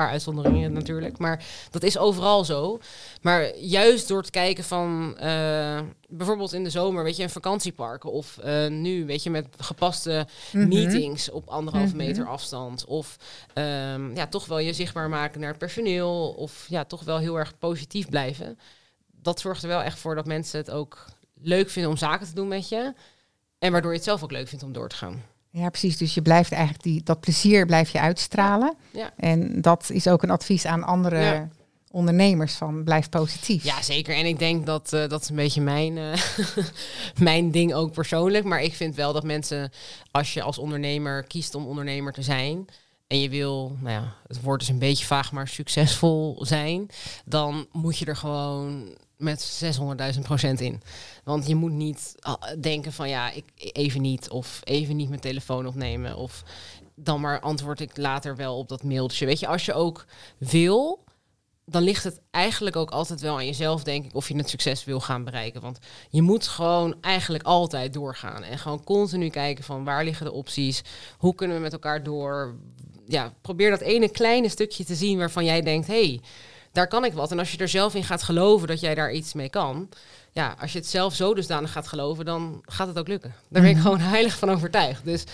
[0.00, 1.18] paar uitzonderingen natuurlijk.
[1.18, 2.80] Maar dat is overal zo.
[3.22, 8.12] Maar juist door te kijken van eh, bijvoorbeeld in de zomer, weet je, in vakantieparken.
[8.12, 10.68] Of eh, nu, weet je, met gepaste Mhm.
[10.68, 11.96] meetings op anderhalve Mhm.
[11.96, 12.84] meter afstand.
[12.84, 13.16] Of
[13.54, 16.34] ehm, ja, toch wel je zichtbaar maken naar het personeel.
[16.36, 18.58] Of ja, toch wel heel erg positief blijven.
[19.22, 21.04] Dat zorgt er wel echt voor dat mensen het ook
[21.42, 22.92] leuk vinden om zaken te doen met je.
[23.58, 25.22] En waardoor je het zelf ook leuk vindt om door te gaan.
[25.50, 25.96] Ja, precies.
[25.96, 28.74] Dus je blijft eigenlijk die, dat plezier blijf je uitstralen.
[28.92, 29.12] Ja.
[29.16, 31.48] En dat is ook een advies aan andere Ja.
[31.90, 33.64] ondernemers van blijf positief.
[33.64, 34.14] Ja, zeker.
[34.14, 36.12] En ik denk dat eh, dat is een beetje mijn, eh,
[37.30, 38.44] mijn ding ook persoonlijk.
[38.44, 39.72] Maar ik vind wel dat mensen,
[40.10, 42.66] als je als ondernemer kiest om ondernemer te zijn.
[43.06, 46.88] En je wil, nou ja, het woord is een beetje vaag, maar succesvol zijn.
[47.24, 49.62] Dan moet je er gewoon met
[50.14, 50.82] 600.000 procent in.
[51.24, 54.30] Want je moet niet ah, denken van ja, ik even niet.
[54.30, 56.16] Of even niet mijn telefoon opnemen.
[56.16, 56.42] Of
[56.94, 59.26] dan maar antwoord ik later wel op dat mailtje.
[59.26, 60.04] Weet je, als je ook
[60.38, 61.04] wil,
[61.64, 64.84] dan ligt het eigenlijk ook altijd wel aan jezelf, denk ik, of je het succes
[64.84, 65.60] wil gaan bereiken.
[65.60, 65.78] Want
[66.10, 68.42] je moet gewoon eigenlijk altijd doorgaan.
[68.42, 70.82] En gewoon continu kijken van waar liggen de opties?
[71.18, 72.56] Hoe kunnen we met elkaar door?
[73.06, 76.20] Ja, probeer dat ene kleine stukje te zien waarvan jij denkt, hé, hey,
[76.72, 77.30] daar kan ik wat.
[77.30, 79.88] En als je er zelf in gaat geloven dat jij daar iets mee kan,
[80.32, 83.34] ja, als je het zelf zo dusdanig gaat geloven, dan gaat het ook lukken.
[83.48, 83.84] Daar ben ik Mhm.
[83.84, 85.04] gewoon heilig van overtuigd.
[85.04, 85.24] Dus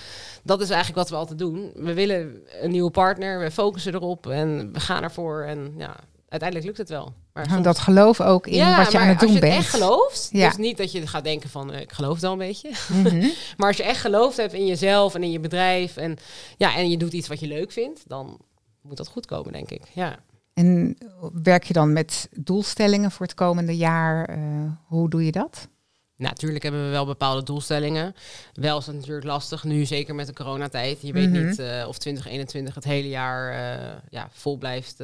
[0.43, 1.71] dat is eigenlijk wat we altijd doen.
[1.75, 5.43] We willen een nieuwe partner, we focussen erop en we gaan ervoor.
[5.43, 5.97] En ja,
[6.29, 7.13] uiteindelijk lukt het wel.
[7.33, 9.55] Maar soms- dat geloof ook in ja, wat je aan het doen als je bent.
[9.55, 10.49] echt gelooft, Ja.
[10.49, 12.71] dus niet dat je gaat denken van, eh, ik geloof het wel een beetje.
[12.93, 13.27] Mhm.
[13.57, 16.17] Maar als je echt gelooft hebt in jezelf en in je bedrijf en,
[16.57, 18.39] ja, en je doet iets wat je leuk vindt, dan
[18.83, 19.83] moet dat goed komen, denk ik.
[19.93, 20.19] Ja.
[20.57, 20.97] En
[21.43, 24.25] werk je dan met doelstellingen voor het komende jaar?
[24.29, 24.39] Eh,
[24.87, 25.69] hoe doe je dat?
[26.17, 28.15] Natuurlijk hebben we wel bepaalde doelstellingen.
[28.55, 30.99] Wel is het natuurlijk lastig nu, zeker met de coronatijd.
[31.03, 31.47] Je weet Mhm.
[31.47, 35.03] niet eh, of 2021 het hele jaar eh, ja, vol blijft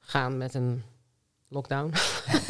[0.00, 0.82] gaan met een
[1.48, 1.92] lockdown.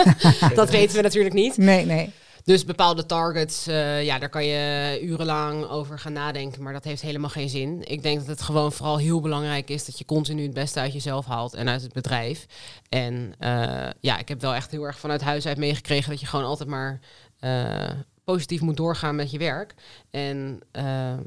[0.55, 1.57] dat weten we natuurlijk niet.
[1.57, 2.13] Nee, nee.
[2.45, 7.03] Dus bepaalde targets, eh, ja, daar kan je urenlang over gaan nadenken, maar dat heeft
[7.03, 7.83] helemaal geen zin.
[7.85, 10.93] Ik denk dat het gewoon vooral heel belangrijk is dat je continu het beste uit
[10.93, 12.47] jezelf haalt en uit het bedrijf.
[12.89, 16.27] En uh, ja, ik heb wel echt heel erg vanuit huis uit meegekregen dat je
[16.27, 17.01] gewoon altijd maar
[17.41, 17.91] uh,
[18.33, 19.75] positief moet doorgaan met je werk.
[20.11, 20.83] En uh,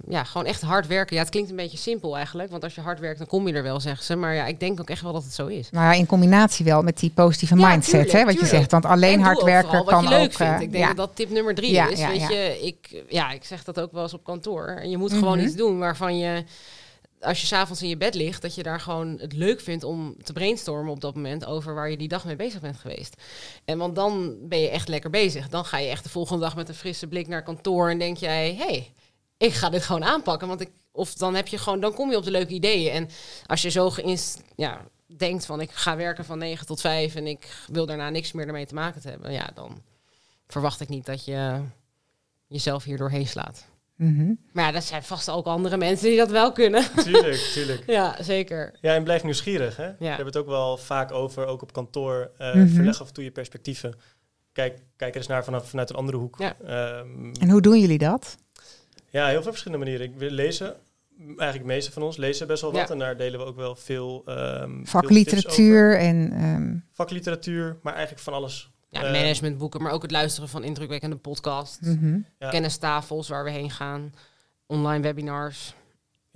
[0.08, 1.16] ja, gewoon echt hard werken.
[1.16, 2.52] Ja, het klinkt een beetje simpel eigenlijk.
[2.52, 4.16] Want als je hard werkt, dan kom je er wel, zeggen ze.
[4.16, 5.72] Maar ja, ik denk ook echt wel dat het zo is.
[5.72, 8.52] Maar nou in combinatie wel met die positieve ja, mindset, tuurlijk, hè, wat tuurlijk.
[8.52, 8.72] je zegt.
[8.72, 10.34] Want alleen hard werken kan wat je leuk ook...
[10.34, 10.62] Vindt.
[10.62, 10.88] Ik denk ja.
[10.88, 12.06] dat dat tip nummer drie ja, is.
[12.06, 14.68] Weet je, ik, ja, ik zeg dat ook wel eens op kantoor.
[14.68, 15.24] En je moet mm -hmm.
[15.24, 16.44] gewoon iets doen waarvan je
[17.20, 20.16] als je s'avonds in je bed ligt, dat je daar gewoon het leuk vindt om
[20.24, 23.22] te brainstormen op dat moment over waar je die dag mee bezig bent geweest.
[23.66, 25.50] En want dan ben je echt lekker bezig.
[25.50, 28.18] Dan ga je echt de volgende dag met een frisse blik naar kantoor en denk
[28.18, 28.92] jij, hey,
[29.38, 30.48] ik ga dit gewoon aanpakken.
[30.48, 32.92] Want ik, of dan heb je gewoon, dan kom je op de leuke ideeën.
[32.92, 33.10] En
[33.46, 33.94] als je zo
[34.56, 34.86] ja,
[35.18, 38.48] denkt van ik ga werken van 9 tot 5 en ik wil daarna niks meer
[38.48, 39.82] ermee te maken te hebben, ja, dan
[40.48, 41.62] verwacht ik niet dat je
[42.48, 43.66] jezelf hier doorheen slaat.
[43.96, 44.40] Mm -hmm.
[44.52, 46.84] Maar ja, dat zijn vast ook andere mensen die dat wel kunnen.
[47.04, 47.84] Tuurlijk, tuurlijk.
[47.86, 48.78] ja, zeker.
[48.82, 49.76] Ja, en blijf nieuwsgierig.
[49.76, 49.86] Hè?
[49.86, 49.96] Ja.
[49.98, 52.32] We hebben het ook wel vaak over, ook op kantoor.
[52.40, 52.70] Uh, mm -hmm.
[52.70, 53.96] Verleg af en toe je perspectieven.
[54.52, 56.40] Kijk, kijk er eens naar vanaf, vanuit een andere hoek.
[56.40, 56.56] Ja.
[57.00, 58.38] Um, en hoe doen jullie dat?
[59.10, 60.08] Ja, heel veel verschillende manieren.
[60.08, 60.76] Ik wil lezen.
[61.20, 62.88] Eigenlijk de meeste van ons lezen best wel wat.
[62.88, 62.94] Ja.
[62.94, 64.24] En daar delen we ook wel veel...
[64.26, 66.44] Um, Vakliteratuur veel en...
[66.44, 66.86] Um...
[66.92, 68.70] Vakliteratuur, maar eigenlijk van alles
[69.04, 72.26] ja, managementboeken, maar ook het luisteren van indrukwekkende podcasts, mm -hmm.
[72.40, 72.50] ja.
[72.50, 74.14] kennistafels waar we heen gaan,
[74.66, 75.74] online webinars.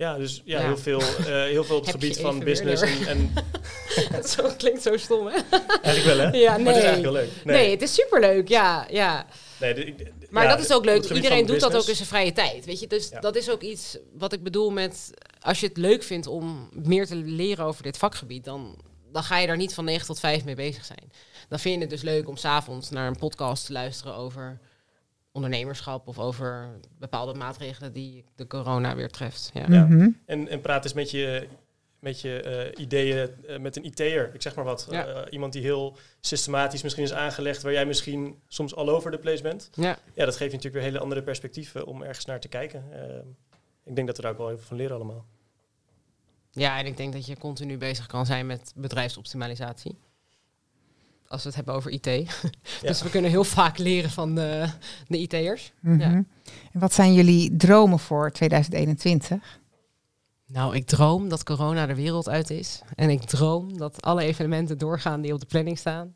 [0.00, 0.66] Ja, dus ja, ja.
[0.66, 2.82] Heel, veel, uh, heel veel op het gebied van business.
[2.82, 3.32] En, en
[4.16, 5.38] het zo, klinkt zo stom, hè?
[5.82, 6.38] Eigenlijk wel, hè?
[6.38, 6.64] Ja, nee.
[6.64, 7.44] Maar het is eigenlijk heel leuk.
[7.44, 8.86] Nee, nee het is superleuk, ja.
[8.90, 9.26] ja.
[9.60, 11.04] Nee, de, de, maar dat is ook leuk.
[11.04, 12.86] Iedereen doet dat ook in zijn vrije tijd, weet je?
[12.86, 15.10] Dus dat is ook iets wat ik bedoel met...
[15.40, 18.44] Als je het leuk vindt om meer te leren over dit vakgebied...
[18.44, 18.76] dan,
[19.12, 21.10] dan ga je daar niet van 9 tot 5 mee bezig zijn
[21.50, 24.58] dan vind je het dus leuk om s'avonds naar een podcast te luisteren over
[25.32, 29.50] ondernemerschap of over bepaalde maatregelen die de corona weer treft.
[29.54, 29.64] Ja.
[29.68, 29.84] ja.
[29.84, 30.20] Mm -hmm.
[30.26, 31.48] en, en praat eens met je,
[31.98, 34.34] met je uh, ideeën uh, met een IT'er.
[34.34, 34.86] Ik zeg maar wat.
[34.90, 35.08] Ja.
[35.08, 39.18] Uh, iemand die heel systematisch misschien is aangelegd, waar jij misschien soms all over the
[39.18, 39.70] place bent.
[39.72, 42.84] Ja, ja dat geeft je natuurlijk weer hele andere perspectieven om ergens naar te kijken.
[43.84, 45.26] ik denk dat we daar ook wel even van leren allemaal.
[46.50, 49.98] Ja, en ik denk dat je continu bezig kan zijn met bedrijfsoptimalisatie
[51.30, 52.04] als we het hebben over IT.
[52.80, 54.66] dus we kunnen heel vaak leren van de,
[55.08, 55.72] de IT'ers.
[55.80, 56.00] Mm -hmm.
[56.00, 56.24] ja.
[56.72, 59.60] En wat zijn jullie dromen voor 2021?
[60.46, 62.80] Nou, ik droom dat corona de wereld uit is.
[62.94, 66.14] En ik droom dat alle evenementen doorgaan die op de planning staan.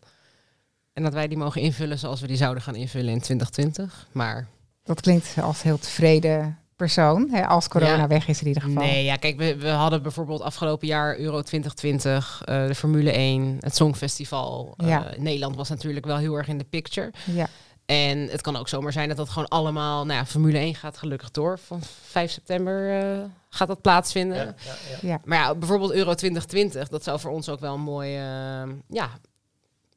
[0.93, 4.09] En dat wij die mogen invullen zoals we die zouden gaan invullen in 2020.
[4.13, 4.49] Maar...
[4.83, 8.07] Dat klinkt als heel tevreden persoon, hè, als corona ja.
[8.07, 8.83] weg is in ieder geval.
[8.83, 13.57] Nee, ja, kijk, we, we hadden bijvoorbeeld afgelopen jaar Euro 2020, uh, de Formule 1,
[13.61, 14.75] het Songfestival.
[14.77, 15.13] Ja.
[15.13, 17.13] Uh, Nederland was natuurlijk wel heel erg in de picture.
[17.25, 17.47] Ja.
[17.87, 20.99] En het kan ook zomaar zijn dat dat gewoon allemaal, nou ja, Formule 1 gaat
[20.99, 21.59] gelukkig door.
[21.59, 24.37] Van 5 september uh, gaat dat plaatsvinden.
[24.37, 25.09] Ja, ja, ja.
[25.09, 25.21] Ja.
[25.25, 28.11] Maar ja, bijvoorbeeld Euro 2020, dat zou voor ons ook wel een mooi,
[28.89, 29.11] ja,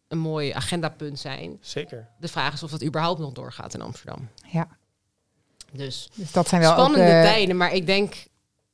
[0.08, 1.58] een mooi agendapunt zijn.
[1.62, 2.08] Zeker.
[2.20, 4.30] De vraag is of dat überhaupt nog doorgaat in Amsterdam.
[4.52, 4.68] Ja.
[5.72, 8.28] Dus, dus dat zijn wel spannende ook, uh, tijden, maar ik denk,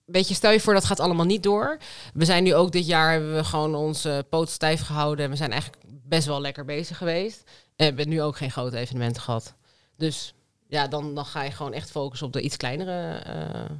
[0.05, 1.77] weet je, stel je voor dat gaat allemaal niet door.
[2.13, 5.37] We zijn nu ook dit jaar hebben we gewoon onze poot stijf gehouden en we
[5.37, 7.43] zijn eigenlijk best wel lekker bezig geweest.
[7.45, 9.53] En we hebben nu ook geen grote evenementen gehad.
[9.97, 10.33] Dus
[10.67, 13.75] ja, dan, dan ga je gewoon echt focussen op de iets kleinere uh,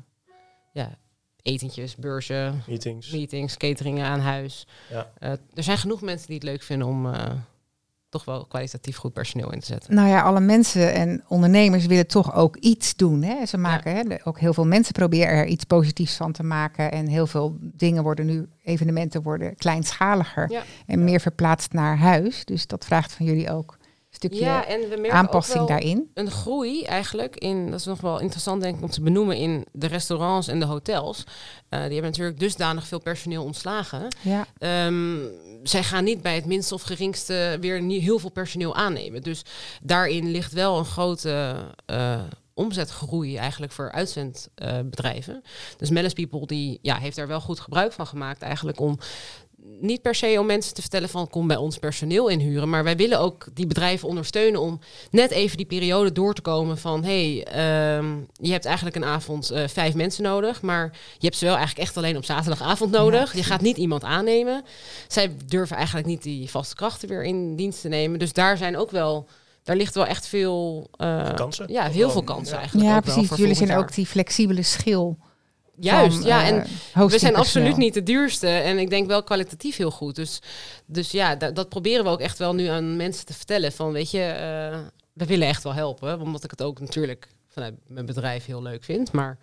[0.74, 0.98] ja,
[1.42, 4.68] etentjes, beurzen, meetings, meetings cateringen aan huis.
[4.90, 5.12] Ja.
[5.20, 7.32] Uh, er zijn genoeg mensen die het leuk vinden om uh,
[8.14, 9.96] toch wel kwalitatief goed personeel in te zetten.
[9.96, 13.24] Nou ja, alle mensen en ondernemers willen toch ook iets doen.
[13.24, 13.46] Hè?
[13.46, 14.04] Ze maken ja.
[14.08, 16.92] hè, ook heel veel mensen proberen er iets positiefs van te maken.
[16.92, 20.64] En heel veel dingen worden nu, evenementen worden kleinschaliger ja.
[20.86, 21.04] en Ja.
[21.04, 22.46] meer verplaatst naar huis.
[22.46, 23.78] Dus dat vraagt van jullie ook
[24.30, 26.12] stukje Ja, en we merken aanpassing ook wel daarin.
[26.14, 29.66] een groei eigenlijk in, dat is nog wel interessant denk ik om te benoemen, in
[29.72, 31.24] de restaurants en de hotels.
[31.24, 31.26] Uh,
[31.70, 34.08] die hebben natuurlijk dusdanig veel personeel ontslagen.
[34.22, 35.18] Ja, Ehm,
[35.64, 39.22] zij gaan niet bij het minste of geringste weer niet heel veel personeel aannemen.
[39.22, 39.42] Dus
[39.82, 41.56] daarin ligt wel een grote
[41.86, 42.22] eh,
[42.54, 45.42] omzetgroei eigenlijk voor uitzendbedrijven.
[45.78, 49.00] dus Mellis People die, ja, heeft daar wel goed gebruik van gemaakt eigenlijk om
[49.80, 52.96] niet per se om mensen te vertellen van kom bij ons personeel inhuren, maar wij
[52.96, 54.80] willen ook die bedrijven ondersteunen om
[55.12, 59.50] net even die periode door te komen van hey, ehm, je hebt eigenlijk een avond
[59.50, 63.36] eh, vijf mensen nodig, maar je hebt ze wel eigenlijk echt alleen op zaterdagavond nodig.
[63.36, 64.64] je gaat niet iemand aannemen.
[65.08, 68.20] Zij durven eigenlijk niet die vaste krachten weer in dienst te nemen.
[68.20, 69.28] Dus daar zijn ook wel,
[69.64, 71.66] daar ligt wel echt veel eh, kansen.
[71.72, 72.60] Ja, heel veel kansen Ja.
[72.60, 72.90] eigenlijk.
[72.90, 73.38] ja precies.
[73.38, 73.78] Jullie zijn jaar.
[73.80, 75.18] ook die flexibele schil.
[75.80, 76.42] Juist, van, ja.
[76.42, 78.48] eh, En we zijn absoluut niet de duurste.
[78.48, 80.16] En ik denk wel kwalitatief heel goed.
[80.16, 80.40] Dus,
[80.86, 83.72] dus ja, da- dat proberen we ook echt wel nu aan mensen te vertellen.
[83.72, 84.80] Van weet je, eh,
[85.14, 86.22] we willen echt wel helpen.
[86.22, 89.12] Omdat ik het ook natuurlijk vanuit mijn bedrijf heel leuk vind.
[89.12, 89.38] Maar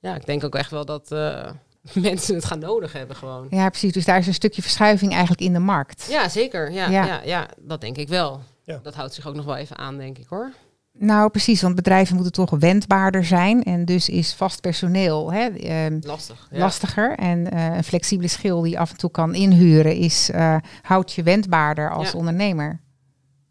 [0.00, 1.50] ja, ik denk ook echt wel dat eh,
[1.92, 3.46] mensen het gaan nodig hebben gewoon.
[3.50, 3.92] Ja, precies.
[3.92, 6.06] Dus daar is een stukje verschuiving eigenlijk in de markt.
[6.10, 6.70] Ja, zeker.
[6.72, 7.04] Ja, Ja.
[7.04, 7.20] ja.
[7.24, 8.40] Ja, dat denk ik wel.
[8.64, 8.78] Ja.
[8.82, 10.52] Dat houdt zich ook nog wel even aan, denk ik hoor.
[10.98, 13.62] Nou, precies, want bedrijven moeten toch wendbaarder zijn.
[13.62, 16.48] En dus is vast personeel hè, ehm, Lastig.
[16.50, 16.58] Ja.
[16.58, 17.18] lastiger.
[17.18, 21.12] En eh, een flexibele schil die je af en toe kan inhuren, is, eh, houdt
[21.12, 22.18] je wendbaarder als Ja.
[22.18, 22.80] ondernemer.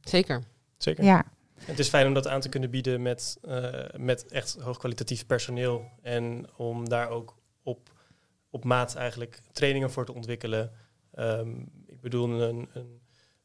[0.01, 0.43] Zeker.
[0.77, 1.03] Zeker.
[1.03, 1.23] Ja,
[1.65, 5.85] Het is fijn om dat aan te kunnen bieden met, eh, met echt hoogkwalitatief personeel.
[6.01, 7.89] En om daar ook op,
[8.49, 10.71] op maat eigenlijk trainingen voor te ontwikkelen.
[11.13, 11.49] Ehm,
[11.87, 13.00] ik bedoel, een, een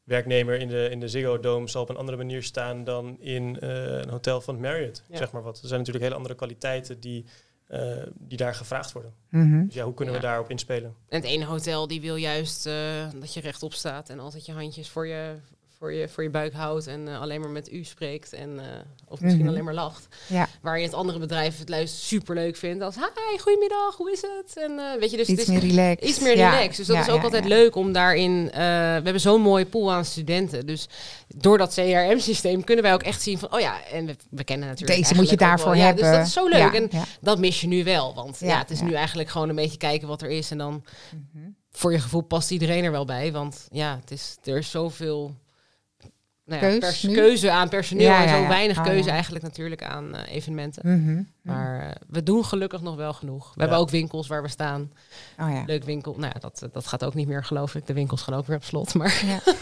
[0.07, 3.59] werknemer in de, in de Ziggo Dome zal op een andere manier staan dan in
[3.59, 5.03] eh, een hotel van Marriott.
[5.09, 5.17] Ja.
[5.17, 5.61] Zeg maar wat.
[5.61, 7.25] Er zijn natuurlijk hele andere kwaliteiten die,
[7.67, 9.13] eh, die daar gevraagd worden.
[9.29, 9.65] mhm.
[9.65, 10.95] Dus ja, hoe kunnen we daarop inspelen?
[11.09, 12.73] En het ene hotel die wil juist eh,
[13.19, 15.35] dat je rechtop staat en altijd je handjes voor je,
[15.79, 18.65] voor je, voor je buik houdt en eh, alleen maar met u spreekt en, eh,
[19.07, 19.51] of misschien Mhm.
[19.53, 20.07] alleen maar lacht.
[20.27, 20.47] ja.
[20.61, 24.21] Waar je het andere bedrijf het luistert super leuk vindt als hi, goedemiddag, hoe is
[24.21, 24.57] het?
[24.63, 26.09] En eh, weet je, dus iets het is meer relaxed.
[26.09, 26.77] iets meer Ja, relaxed.
[26.77, 28.45] Dus dat ja, is ook altijd leuk om daarin.
[28.45, 28.57] we
[29.03, 30.65] hebben zo'n mooie pool aan studenten.
[30.65, 30.87] Dus
[31.27, 34.67] door dat CRM-systeem kunnen wij ook echt zien van, oh ja, en we, we kennen
[34.67, 34.99] natuurlijk.
[34.99, 36.03] Deze moet je daarvoor wel- hebben.
[36.03, 36.73] Ja, dus dat is zo leuk.
[36.73, 36.89] En
[37.21, 38.13] dat mis je nu wel.
[38.15, 40.51] Want ja, het is nu eigenlijk gewoon een beetje kijken wat er is.
[40.51, 40.83] En dan
[41.33, 41.45] Mhm.
[41.71, 43.31] voor je gevoel past iedereen er wel bij.
[43.31, 45.35] Want ja, het is, er is zoveel
[46.47, 47.13] nou ja, Keus pers- nu?
[47.13, 49.11] keuze aan personeel Ja, en ja, zo weinig Oh, keuze ja.
[49.13, 51.01] eigenlijk natuurlijk aan eh, evenementen.
[51.03, 51.21] Mhm.
[51.41, 53.51] Maar eh, we doen gelukkig nog wel genoeg.
[53.53, 54.91] We hebben ook winkels waar we staan.
[55.39, 55.63] Oh ja.
[55.65, 56.13] Leuk winkel.
[56.17, 57.87] Nou ja, dat, dat gaat ook niet meer geloof ik.
[57.87, 58.93] De winkels gaan ook weer op slot.
[58.93, 59.39] Maar ja.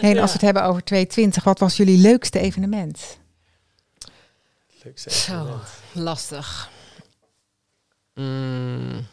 [0.00, 3.18] Hey, en als we het hebben over 2020, wat was jullie leukste evenement?
[4.82, 5.32] Leukste Zo.
[5.32, 5.62] evenement.
[5.92, 6.70] lastig.
[8.14, 9.06] Mm.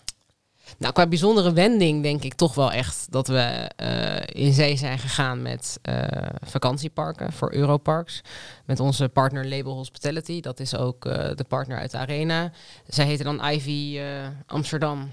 [0.79, 4.99] Nou, qua bijzondere wending denk ik toch wel echt dat we eh, in zee zijn
[4.99, 6.03] gegaan met eh,
[6.45, 8.21] vakantieparken voor Europarks.
[8.65, 10.41] Met onze partner Label Hospitality.
[10.41, 12.51] Dat is ook eh, de partner uit de Arena.
[12.87, 13.99] Zij heten dan Ivy
[14.45, 15.11] Amsterdam.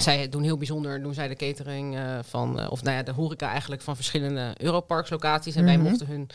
[0.00, 3.82] Zij doen heel bijzonder, doen zij de catering van, of nou ja, de horeca eigenlijk
[3.82, 5.56] van verschillende Europarks locaties.
[5.56, 5.88] En wij Mhm.
[5.88, 6.28] mochten hun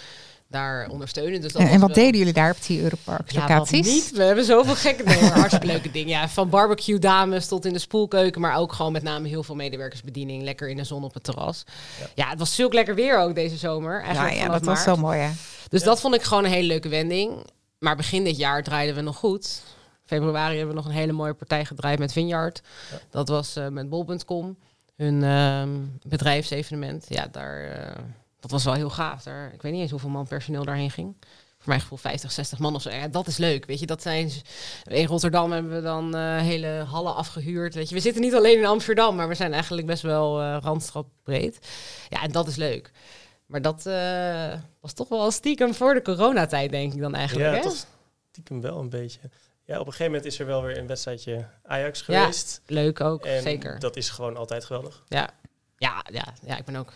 [0.50, 1.41] daar ondersteunen.
[1.41, 3.86] Dus dat En, wat wel- deden jullie daar op die Europarks ja, locaties?
[3.86, 4.12] wat niet.
[4.12, 5.32] We hebben zoveel gekke dingen.
[5.32, 6.10] Hartstikke leuke dingen.
[6.10, 8.41] Ja, van barbecue dames tot in de spoelkeuken.
[8.41, 10.43] Maar ook gewoon met name heel veel medewerkersbediening.
[10.43, 11.64] Lekker in de zon op het terras.
[12.00, 12.06] Ja.
[12.16, 14.00] Ja, het was zulk lekker weer ook deze zomer.
[14.00, 15.30] Ja, Eigenlijk ja, dat was zo mooi hè.
[15.68, 15.86] Dus Ja.
[15.86, 17.32] dat vond ik gewoon een hele leuke wending.
[17.80, 19.62] Maar begin dit jaar draaiden we nog goed.
[20.06, 22.62] Februari hebben we nog een hele mooie partij gedraaid met Vineyard.
[22.91, 22.97] Ja.
[23.10, 24.58] Dat was eh, met bol.com.
[24.95, 25.70] Hun ehm,
[26.08, 27.06] bedrijfsevenement.
[27.10, 27.95] Ja, daar, eh,
[28.39, 29.23] dat was wel heel gaaf.
[29.23, 31.15] Daar, ik weet niet eens hoeveel man personeel daarheen ging.
[31.57, 32.89] Voor mijn gevoel 50, 60 man of zo.
[32.89, 33.65] Ja, dat is leuk.
[33.65, 34.31] Weet je, dat zijn.
[34.83, 37.73] In Rotterdam hebben we dan eh, hele hallen afgehuurd.
[37.75, 40.57] Weet je, we zitten niet alleen in Amsterdam, maar we zijn eigenlijk best wel eh
[40.61, 41.59] randstad breed.
[42.09, 42.91] Ja, en dat is leuk.
[43.45, 47.49] Maar dat eh, was toch wel stiekem voor de coronatijd, denk ik dan eigenlijk.
[47.49, 47.61] Ja, hè?
[47.61, 47.85] toch
[48.31, 49.19] stiekem wel een beetje.
[49.65, 52.19] Ja, op een gegeven moment is er wel weer een wedstrijdje Ajax Ja.
[52.19, 52.61] geweest.
[52.65, 53.79] Leuk ook, En zeker.
[53.79, 55.03] dat is gewoon altijd geweldig.
[55.07, 55.29] Ja.
[55.77, 56.93] Ja, ja, ja, ik ben ook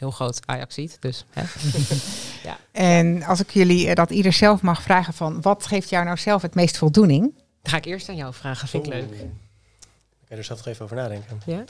[0.00, 1.42] heel groot Ajaxiet, dus hè.
[2.72, 6.16] En als ik jullie eh, dat ieder zelf mag vragen van, wat geeft jou nou
[6.16, 7.34] zelf het meest voldoening?
[7.62, 9.10] Dan ga ik eerst aan jou vragen, vind ik leuk.
[9.12, 11.40] Ik kan er zelf nog even over nadenken.
[11.46, 11.64] Ja?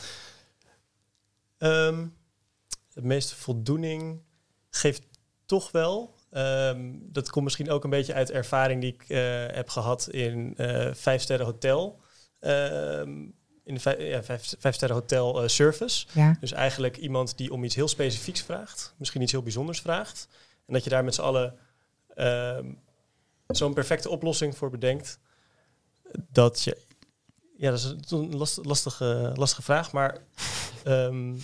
[1.58, 2.06] Ehm,
[2.94, 4.20] het meeste voldoening
[4.70, 5.02] geeft
[5.46, 6.18] toch wel.
[6.30, 10.54] ehm, dat komt misschien ook een beetje uit ervaring die ik eh, heb gehad in
[10.56, 12.00] eh vijf sterren hotel.
[12.40, 13.10] Ehm,
[13.70, 16.06] in de vijf, ja, vijf, vijf sterren hotel eh, service.
[16.12, 16.36] Ja.
[16.40, 20.28] Dus eigenlijk iemand die om iets heel specifieks vraagt, misschien iets heel bijzonders vraagt.
[20.66, 21.58] En dat je daar met z'n allen
[22.14, 22.72] ehm,
[23.46, 25.18] zo'n perfecte oplossing voor bedenkt.
[26.32, 26.76] Dat je.
[27.56, 30.18] Ja, dat is een last- lastige, lastige vraag, maar
[30.84, 31.36] ehm,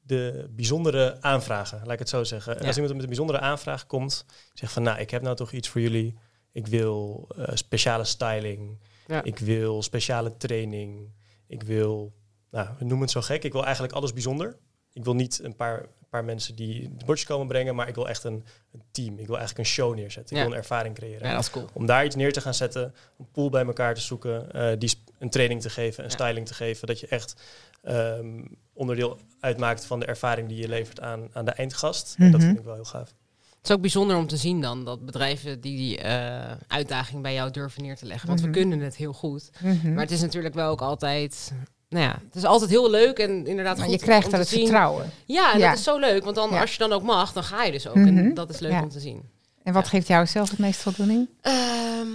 [0.00, 2.52] de bijzondere aanvragen, laat ik het zo zeggen.
[2.60, 2.66] Ja.
[2.66, 5.68] Als iemand met een bijzondere aanvraag komt, zegt van nou, ik heb nou toch iets
[5.68, 6.18] voor jullie.
[6.52, 8.78] Ik wil eh, speciale styling.
[9.06, 9.22] Ja.
[9.22, 11.08] Ik wil speciale training.
[11.46, 12.12] Ik wil,
[12.50, 13.44] nou, noem het zo gek.
[13.44, 14.56] Ik wil eigenlijk alles bijzonder.
[14.92, 17.94] Ik wil niet een paar, een paar mensen die de bordjes komen brengen, maar ik
[17.94, 19.18] wil echt een, een team.
[19.18, 20.36] Ik wil eigenlijk een show neerzetten.
[20.36, 21.26] Ik wil een ervaring creëren.
[21.28, 21.68] ja, dat is cool.
[21.72, 24.98] Om daar iets neer te gaan zetten, een pool bij elkaar te zoeken, eh, die
[25.18, 26.16] een training te geven, een Ja.
[26.16, 27.42] styling te geven, dat je echt
[27.82, 32.14] ehm, onderdeel uitmaakt van de ervaring die je levert aan, aan de eindgast.
[32.18, 32.48] En dat Mhm.
[32.48, 33.14] vind ik wel heel gaaf.
[33.62, 37.34] Het is ook bijzonder om te zien dan dat bedrijven die die eh, uitdaging bij
[37.34, 38.28] jou durven neer te leggen.
[38.28, 38.50] Want Mhm.
[38.50, 39.50] we kunnen het heel goed.
[39.60, 39.92] Mhm.
[39.92, 41.52] Maar het is natuurlijk wel ook altijd.
[41.88, 44.48] Nou ja, het is altijd heel leuk en inderdaad Maar goed je krijgt te het
[44.48, 44.60] zien.
[44.60, 45.10] vertrouwen.
[45.26, 45.68] Ja, en Ja.
[45.68, 46.60] dat is zo leuk, want dan Ja.
[46.60, 47.94] als je dan ook mag, dan ga je dus ook.
[47.94, 48.18] Mhm.
[48.18, 48.82] En dat is leuk Ja.
[48.82, 49.22] om te zien.
[49.64, 49.88] En wat Ja.
[49.90, 51.28] geeft jou zelf het meest voldoening?
[51.40, 52.10] Ehm,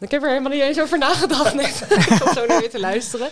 [0.00, 1.86] Ik heb er helemaal niet eens over nagedacht net.
[1.88, 3.28] ik kom zo naar weer te luisteren.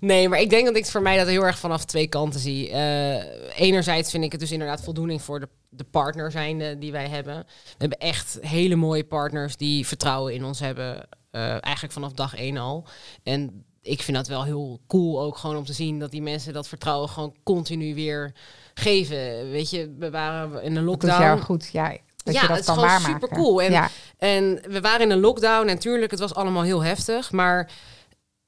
[0.00, 2.70] Nee, maar ik denk dat ik voor mij dat heel erg vanaf twee kanten zie.
[2.70, 3.14] Uh,
[3.60, 7.36] enerzijds vind ik het dus inderdaad voldoening voor de, de partner zijn die wij hebben.
[7.46, 11.08] We hebben echt hele mooie partners die vertrouwen in ons hebben.
[11.32, 12.86] Uh, eigenlijk vanaf dag één al.
[13.22, 16.52] En ik vind dat wel heel cool ook gewoon om te zien dat die mensen
[16.52, 18.32] dat vertrouwen gewoon continu weer
[18.74, 19.50] geven.
[19.50, 21.12] Weet je, we waren in een lockdown.
[21.12, 21.96] Dat is jou goed, ja.
[22.32, 23.62] Dat ja, je dat het is gewoon super cool.
[23.62, 23.90] En, ja.
[24.18, 27.32] en we waren in een lockdown en natuurlijk, het was allemaal heel heftig.
[27.32, 27.70] Maar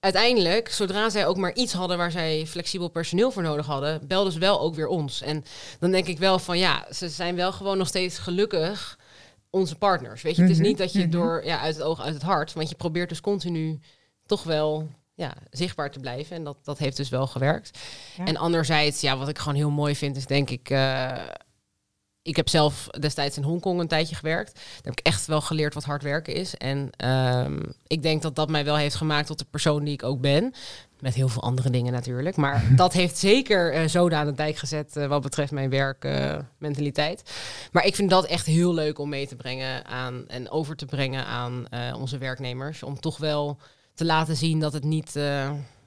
[0.00, 4.32] uiteindelijk, zodra zij ook maar iets hadden waar zij flexibel personeel voor nodig hadden, belden
[4.32, 5.22] ze wel ook weer ons.
[5.22, 5.44] En
[5.78, 8.98] dan denk ik wel van ja, ze zijn wel gewoon nog steeds gelukkig
[9.50, 10.22] onze partners.
[10.22, 11.10] Weet je, het is mhm, niet dat je mhm.
[11.10, 13.80] door ja, uit het oog, uit het hart, want je probeert dus continu
[14.26, 16.36] toch wel ja, zichtbaar te blijven.
[16.36, 17.78] En dat, dat heeft dus wel gewerkt.
[18.24, 20.70] En anderzijds, ja, wat ik gewoon heel mooi vind, is denk ik.
[20.70, 21.12] Uh,
[22.22, 24.54] ik heb zelf destijds in Hongkong een tijdje gewerkt.
[24.54, 26.54] Daar heb ik echt wel geleerd wat hard werken is.
[26.54, 30.02] En um, ik denk dat dat mij wel heeft gemaakt tot de persoon die ik
[30.02, 30.54] ook ben.
[31.00, 32.36] Met heel veel andere dingen natuurlijk.
[32.36, 37.22] Maar dat heeft zeker uh, zoden aan de dijk gezet uh, wat betreft mijn werkmentaliteit.
[37.26, 37.32] Uh,
[37.72, 40.86] maar ik vind dat echt heel leuk om mee te brengen aan en over te
[40.86, 42.82] brengen aan onze werknemers.
[42.82, 43.58] Om toch wel
[43.94, 45.18] te laten zien dat het niet.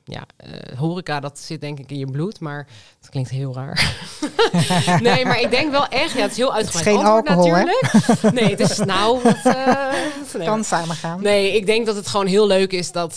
[0.05, 2.67] Ja, uh, horeca, dat zit denk ik in je bloed, maar
[2.99, 3.95] dat klinkt heel raar.
[5.01, 7.47] nee, maar ik denk wel echt, ja, het is heel uitgebreid het is geen alcohol,
[7.47, 7.79] natuurlijk.
[8.21, 8.31] Hè?
[8.31, 9.19] Nee, het is nou.
[9.27, 9.93] Het, uh,
[10.33, 10.47] nee.
[10.47, 11.21] kan samen gaan.
[11.21, 13.15] Nee, ik denk dat het gewoon heel leuk is dat,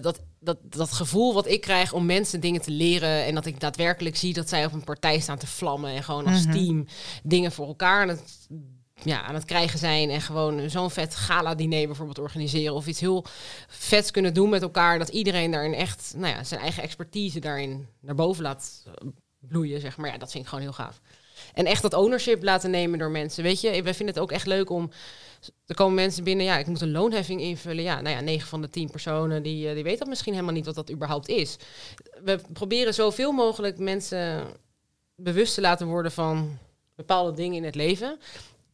[0.00, 3.60] dat dat, dat gevoel wat ik krijg om mensen dingen te leren en dat ik
[3.60, 6.52] daadwerkelijk zie dat zij op een partij staan te vlammen en gewoon als mhm.
[6.52, 6.86] team
[7.22, 8.02] dingen voor elkaar.
[8.02, 8.48] En het
[9.04, 13.24] ja, aan het krijgen zijn en gewoon zo'n vet gala-diner bijvoorbeeld organiseren of iets heel
[13.68, 17.86] vets kunnen doen met elkaar, dat iedereen daarin echt nou ja, zijn eigen expertise daarin
[18.00, 20.10] naar boven laat eh, bloeien, zeg maar.
[20.10, 21.00] Ja, dat vind ik gewoon heel gaaf.
[21.54, 23.42] En echt dat ownership laten nemen door mensen.
[23.42, 24.90] Weet je, wij vinden het ook echt leuk om.
[25.66, 27.82] Er komen mensen binnen, ja, ik moet een loonheffing invullen.
[27.82, 30.54] Ja, nou ja, 9 van de 10 personen die, eh, die weten dat misschien helemaal
[30.54, 31.56] niet wat dat überhaupt is.
[32.24, 34.46] We proberen zoveel mogelijk mensen
[35.14, 36.58] bewust te laten worden van
[36.94, 38.18] bepaalde dingen in het leven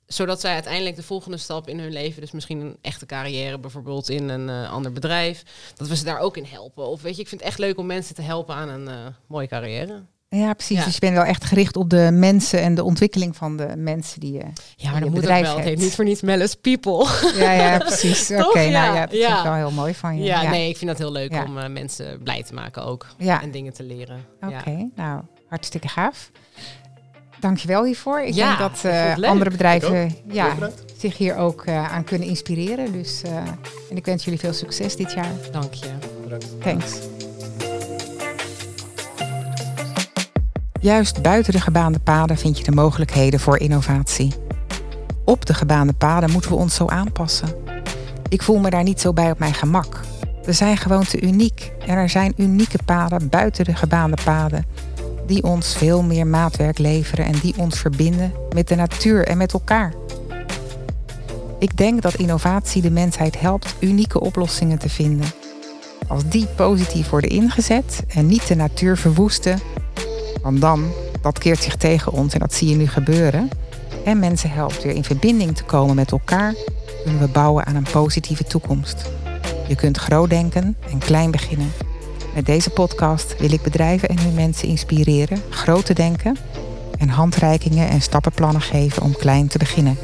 [0.07, 4.09] zodat zij uiteindelijk de volgende stap in hun leven, dus misschien een echte carrière bijvoorbeeld
[4.09, 5.43] in een uh, ander bedrijf,
[5.77, 6.87] dat we ze daar ook in helpen.
[6.87, 9.07] Of weet je, ik vind het echt leuk om mensen te helpen aan een uh,
[9.27, 10.03] mooie carrière.
[10.29, 10.85] Ja, precies.
[10.85, 14.21] Dus je bent wel echt gericht op de mensen en de ontwikkeling van de mensen
[14.21, 14.45] die je
[14.77, 15.57] Ja, maar dat moet wel.
[15.57, 17.07] Het heet niet voor niets Mellis People.
[17.37, 18.31] Ja, ja, precies.
[18.31, 19.27] Oké, okay, nou ja, dat ja.
[19.27, 20.25] vind ik wel heel mooi van je.
[20.25, 23.07] Ja, nee, ik vind dat heel leuk om uh, mensen blij te maken ook.
[23.19, 24.25] En dingen te leren.
[24.41, 26.31] Oké, nou, hartstikke gaaf.
[27.41, 28.21] Dankjewel hiervoor.
[28.21, 30.55] Ik denk dat uh, andere bedrijven ja,
[30.99, 32.93] zich hier ook uh, aan kunnen inspireren.
[32.93, 33.37] Dus, uh,
[33.91, 35.33] en ik wens jullie veel succes dit jaar.
[35.53, 35.89] Dank je.
[36.59, 36.99] Thanks.
[40.81, 44.35] Juist buiten de gebaande paden vind je de mogelijkheden voor innovatie.
[45.25, 47.49] Op de gebaande paden moeten we ons zo aanpassen.
[48.29, 50.01] Ik voel me daar niet zo bij op mijn gemak.
[50.45, 54.65] We zijn gewoon te uniek en er zijn unieke paden buiten de gebaande paden
[55.27, 59.53] die ons veel meer maatwerk leveren en die ons verbinden met de natuur en met
[59.53, 59.95] elkaar.
[61.59, 65.27] Ik denk dat innovatie de mensheid helpt unieke oplossingen te vinden.
[66.09, 69.59] Als die positief worden ingezet en niet de natuur verwoesten,
[70.43, 73.49] want dan, dat keert zich tegen ons en dat zie je nu gebeuren,
[74.05, 76.55] en mensen helpt weer in verbinding te komen met elkaar,
[77.03, 79.11] kunnen we bouwen aan een positieve toekomst.
[79.69, 81.73] Je kunt groot denken en klein beginnen.
[82.37, 86.37] Met deze podcast wil ik bedrijven en hun mensen inspireren groot te denken
[86.99, 89.99] en handreikingen en stappenplannen geven om klein te beginnen.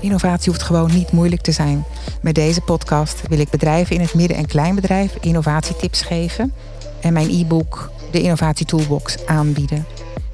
[0.00, 1.84] Innovatie hoeft gewoon niet moeilijk te zijn.
[2.22, 6.52] Met deze podcast wil ik bedrijven in het midden- en kleinbedrijf innovatietips geven
[7.00, 9.86] en mijn e-book De Innovatie Toolbox aanbieden.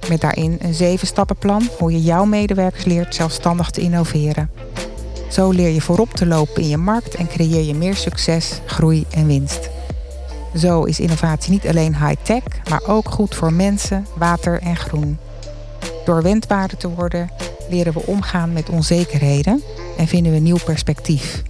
[0.08, 4.50] Met daarin een zeven stappenplan hoe je jouw medewerkers leert zelfstandig te innoveren.
[5.30, 9.04] Zo leer je voorop te lopen in je markt en creëer je meer succes, groei
[9.10, 9.70] en winst.
[10.56, 15.18] Zo is innovatie niet alleen high-tech, maar ook goed voor mensen, water en groen.
[16.04, 17.30] Door wendbaarder te worden,
[17.68, 19.62] leren we omgaan met onzekerheden
[19.96, 21.42] en vinden we nieuw perspectief.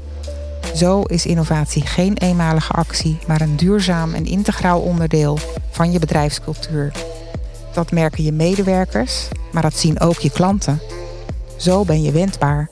[0.75, 5.39] Zo is innovatie geen eenmalige actie, maar een duurzaam en integraal onderdeel
[5.71, 6.93] van je bedrijfscultuur.
[7.73, 10.81] Dat merken je medewerkers, maar dat zien ook je klanten.
[11.57, 12.71] Zo ben je wendbaar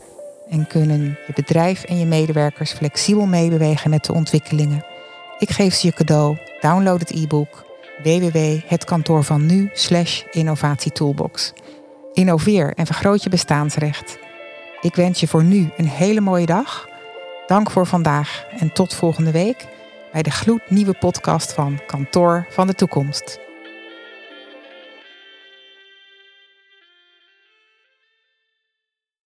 [0.50, 4.91] en kunnen je bedrijf en je medewerkers flexibel meebewegen met de ontwikkelingen.
[5.42, 6.38] Ik geef ze je cadeau.
[6.60, 7.64] Download het e-book
[8.02, 11.52] www.hetkantoorvannu slash innovatietoolbox.
[12.12, 14.18] Innoveer en vergroot je bestaansrecht.
[14.80, 16.88] Ik wens je voor nu een hele mooie dag.
[17.46, 19.66] Dank voor vandaag en tot volgende week
[20.12, 23.41] bij de gloednieuwe podcast van Kantoor van de Toekomst.